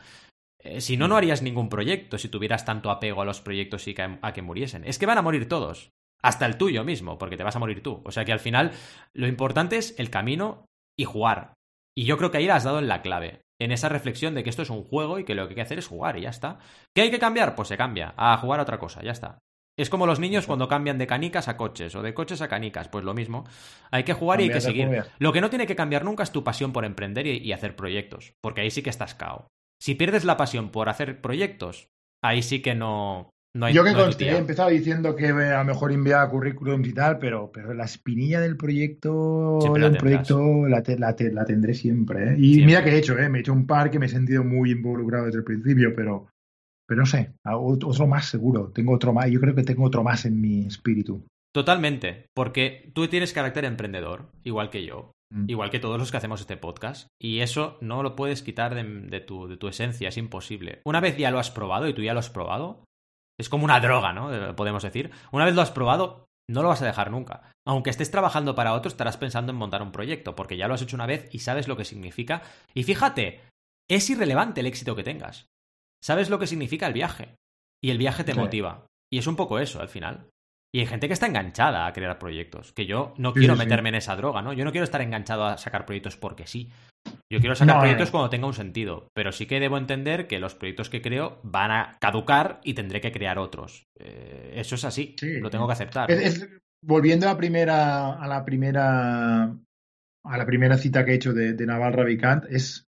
[0.59, 3.95] Eh, si no, no harías ningún proyecto si tuvieras tanto apego a los proyectos y
[3.97, 4.83] a que muriesen.
[4.83, 5.91] Es que van a morir todos,
[6.21, 8.01] hasta el tuyo mismo, porque te vas a morir tú.
[8.05, 8.71] O sea que al final
[9.13, 10.65] lo importante es el camino
[10.97, 11.53] y jugar.
[11.95, 14.43] Y yo creo que ahí la has dado en la clave, en esa reflexión de
[14.43, 16.21] que esto es un juego y que lo que hay que hacer es jugar y
[16.21, 16.59] ya está.
[16.95, 17.55] ¿Qué hay que cambiar?
[17.55, 19.39] Pues se cambia, a jugar a otra cosa, ya está.
[19.77, 22.87] Es como los niños cuando cambian de canicas a coches o de coches a canicas,
[22.89, 23.45] pues lo mismo.
[23.89, 25.05] Hay que jugar y hay que seguir.
[25.17, 28.33] Lo que no tiene que cambiar nunca es tu pasión por emprender y, hacer proyectos,
[28.41, 29.47] porque ahí sí que estás cao.
[29.81, 31.87] Si pierdes la pasión por hacer proyectos,
[32.23, 36.29] ahí sí que no, yo que conste, he empezado diciendo que a lo mejor enviaba
[36.29, 42.33] currículums y tal, pero, pero la espinilla del proyecto, del proyecto la, la, tendré siempre.
[42.33, 42.35] ¿eh?
[42.37, 43.27] Y mira que he hecho, ¿eh?
[43.27, 46.27] me he hecho un par que me he sentido muy involucrado desde el principio, pero,
[46.87, 48.71] pero no sé, otro más seguro.
[48.73, 51.25] Tengo otro más, yo creo que tengo otro más en mi espíritu.
[51.53, 55.49] Totalmente, porque tú tienes carácter emprendedor, igual que yo, mm.
[55.49, 59.19] igual que todos los que hacemos este podcast, y eso no lo puedes quitar de,
[59.19, 60.79] tu, de tu esencia, es imposible.
[60.85, 62.85] Una vez ya lo has probado y tú ya lo has probado,
[63.41, 64.33] es como una droga, ¿no?
[64.33, 65.11] Eh, podemos decir.
[65.31, 67.51] Una vez lo has probado, no lo vas a dejar nunca.
[67.65, 70.81] Aunque estés trabajando para otro, estarás pensando en montar un proyecto, porque ya lo has
[70.81, 72.41] hecho una vez y sabes lo que significa.
[72.73, 73.41] Y fíjate,
[73.89, 75.47] es irrelevante el éxito que tengas.
[76.03, 77.35] Sabes lo que significa el viaje.
[77.83, 78.85] Y el viaje te motiva.
[79.11, 80.29] Y es un poco eso, al final.
[80.73, 83.95] Y hay gente que está enganchada a crear proyectos, que yo no quiero meterme en
[83.95, 84.53] esa droga, ¿no?
[84.53, 86.71] Yo no quiero estar enganchado a sacar proyectos porque sí.
[87.31, 90.53] Yo quiero sacar proyectos cuando tenga un sentido, pero sí que debo entender que los
[90.53, 93.87] proyectos que creo van a caducar y tendré que crear otros.
[93.99, 96.09] Eh, eso es así, lo tengo que aceptar.
[96.83, 101.53] volviendo a la primera, a la primera, a la primera cita que he hecho de,
[101.65, 102.87] Naval Ravikant, es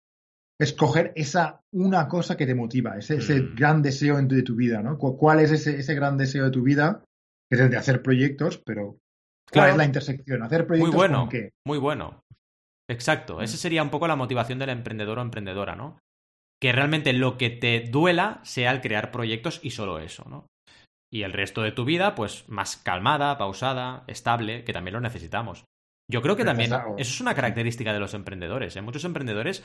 [0.59, 3.55] escoger esa una cosa que te motiva, ese, ese mm.
[3.55, 4.99] gran deseo de tu vida, ¿no?
[4.99, 7.03] ¿Cuál es ese, ese gran deseo de tu vida?
[7.51, 8.99] que es el de hacer proyectos, pero
[9.53, 10.43] ¿cuál es la intersección?
[10.43, 11.51] Hacer proyectos muy bueno, con qué?
[11.66, 12.22] Muy bueno.
[12.91, 13.38] Exacto.
[13.38, 13.43] Mm.
[13.43, 15.99] Esa sería un poco la motivación del emprendedor o emprendedora, ¿no?
[16.61, 20.47] Que realmente lo que te duela sea el crear proyectos y solo eso, ¿no?
[21.12, 25.64] Y el resto de tu vida, pues más calmada, pausada, estable, que también lo necesitamos.
[26.11, 28.74] Yo creo que también eso es una característica de los emprendedores.
[28.74, 28.82] ¿eh?
[28.82, 29.62] Muchos emprendedores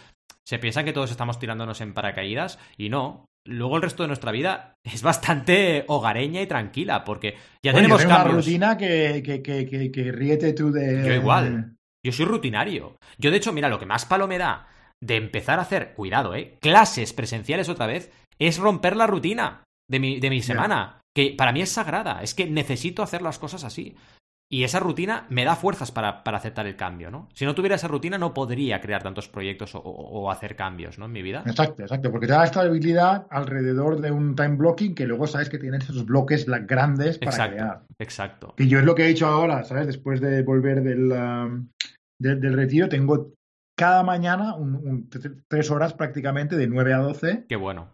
[0.47, 3.25] se piensan que todos estamos tirándonos en paracaídas y no.
[3.47, 8.25] luego el resto de nuestra vida es bastante hogareña y tranquila, porque ya tenemos cambios.
[8.25, 11.03] una rutina que, que, que, que, que ríete tú de...
[11.03, 11.75] Yo igual.
[12.05, 12.95] Yo soy rutinario.
[13.17, 14.67] Yo, de hecho, mira, lo que más palo me da
[15.03, 16.57] de empezar a hacer, cuidado, ¿eh?
[16.61, 21.01] Clases presenciales otra vez, es romper la rutina de mi, de mi semana.
[21.15, 22.21] Que para mí es sagrada.
[22.21, 23.95] Es que necesito hacer las cosas así.
[24.51, 27.27] Y esa rutina me da fuerzas para, para aceptar el cambio, ¿no?
[27.33, 30.99] Si no tuviera esa rutina, no podría crear tantos proyectos o, o- o hacer cambios,
[30.99, 31.05] ¿no?
[31.05, 31.41] En mi vida.
[31.47, 35.57] Exacto, exacto, porque te da estabilidad alrededor de un time blocking que luego sabes que
[35.57, 37.55] tienes esos bloques grandes para Exacto.
[37.55, 37.81] crear.
[37.97, 38.53] Exacto.
[38.55, 39.87] Que yo es lo que he hecho ahora, ¿sabes?
[39.87, 41.67] Después de volver del, um,
[42.19, 43.33] de- del retiro, tengo
[43.77, 47.93] cada mañana un- un- tre- tres horas prácticamente de 9 a 12 Qué bueno.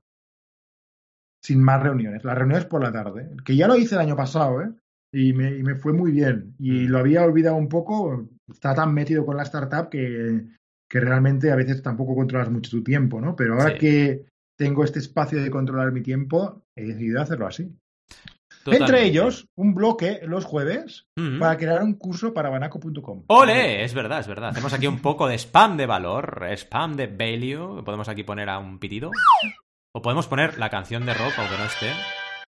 [1.43, 2.23] sin más reuniones.
[2.23, 4.71] Las reuniones por la tarde, que ya lo hice el año pasado, ¿eh?
[5.13, 6.55] Y me, y me fue muy bien.
[6.59, 6.89] Y Mm.
[6.89, 8.29] lo había olvidado un poco.
[8.49, 10.45] Está tan metido con la startup que,
[10.89, 13.35] que realmente a veces tampoco controlas mucho tu tiempo, ¿no?
[13.35, 13.77] Pero ahora Sí.
[13.79, 14.25] que
[14.57, 17.75] tengo este espacio de controlar mi tiempo, he decidido hacerlo así.
[18.63, 18.93] Totalmente.
[18.93, 21.07] Entre ellos, un bloque los jueves
[21.39, 23.23] para crear un curso para banaco.com.
[23.27, 23.83] ¡Ole!
[23.83, 24.49] Es verdad, es verdad.
[24.49, 27.83] Hacemos aquí un poco de spam de valor, spam de value.
[27.83, 29.11] Podemos aquí poner a un pitido.
[29.93, 31.87] O podemos poner la canción de rock, aunque no esté.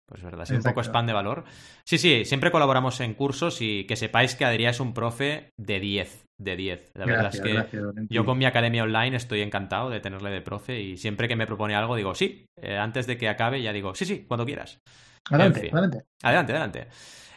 [0.06, 1.46] Pues es verdad, sí, un poco spam de valor.
[1.86, 5.80] Sí, sí, siempre colaboramos en cursos y que sepáis que Adrián es un profe de
[5.80, 6.26] 10.
[6.38, 6.92] De 10.
[6.96, 10.32] La verdad Gracias, es que gracias, yo con mi academia online estoy encantado de tenerle
[10.32, 12.46] de profe y siempre que me propone algo digo sí.
[12.62, 14.82] Eh, antes de que acabe ya digo sí, sí, cuando quieras.
[15.30, 15.74] Adelante, en fin.
[15.74, 16.06] adelante.
[16.22, 16.88] Adelante, adelante.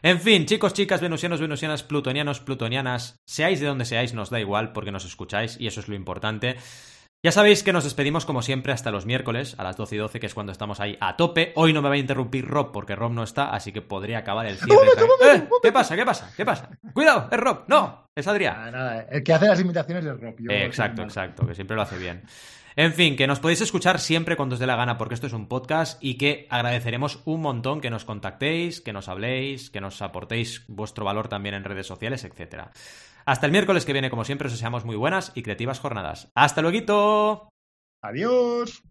[0.02, 4.72] En fin, chicos, chicas, venusianos, venusianas, plutonianos, plutonianas, seáis de donde seáis, nos da igual
[4.72, 6.56] porque nos escucháis y eso es lo importante.
[7.24, 10.20] Ya sabéis que nos despedimos como siempre hasta los miércoles a las 12 y 12,
[10.20, 11.54] que es cuando estamos ahí a tope.
[11.56, 14.44] Hoy no me va a interrumpir Rob porque Rob no está, así que podría acabar
[14.44, 14.88] el cierre.
[15.24, 15.48] ¡Eh!
[15.62, 15.96] ¿Qué pasa?
[15.96, 16.30] ¿Qué pasa?
[16.36, 16.68] ¿Qué pasa?
[16.92, 17.30] ¡Cuidado!
[17.32, 17.60] ¡Es Rob!
[17.66, 18.10] ¡No!
[18.14, 18.56] ¡Es Adrián!
[18.56, 20.34] Nada, nada, El que hace las imitaciones es Rob.
[20.38, 22.24] yo Eh, exacto, exacto, que siempre lo hace bien.
[22.76, 25.32] En fin, que nos podéis escuchar siempre cuando os dé la gana porque esto es
[25.32, 30.02] un podcast y que agradeceremos un montón que nos contactéis, que nos habléis, que nos
[30.02, 32.70] aportéis vuestro valor también en redes sociales, etc.
[33.24, 36.32] Hasta el miércoles que viene, como siempre, os deseamos muy buenas y creativas jornadas.
[36.34, 37.48] ¡Hasta luego!
[38.02, 38.82] Adiós.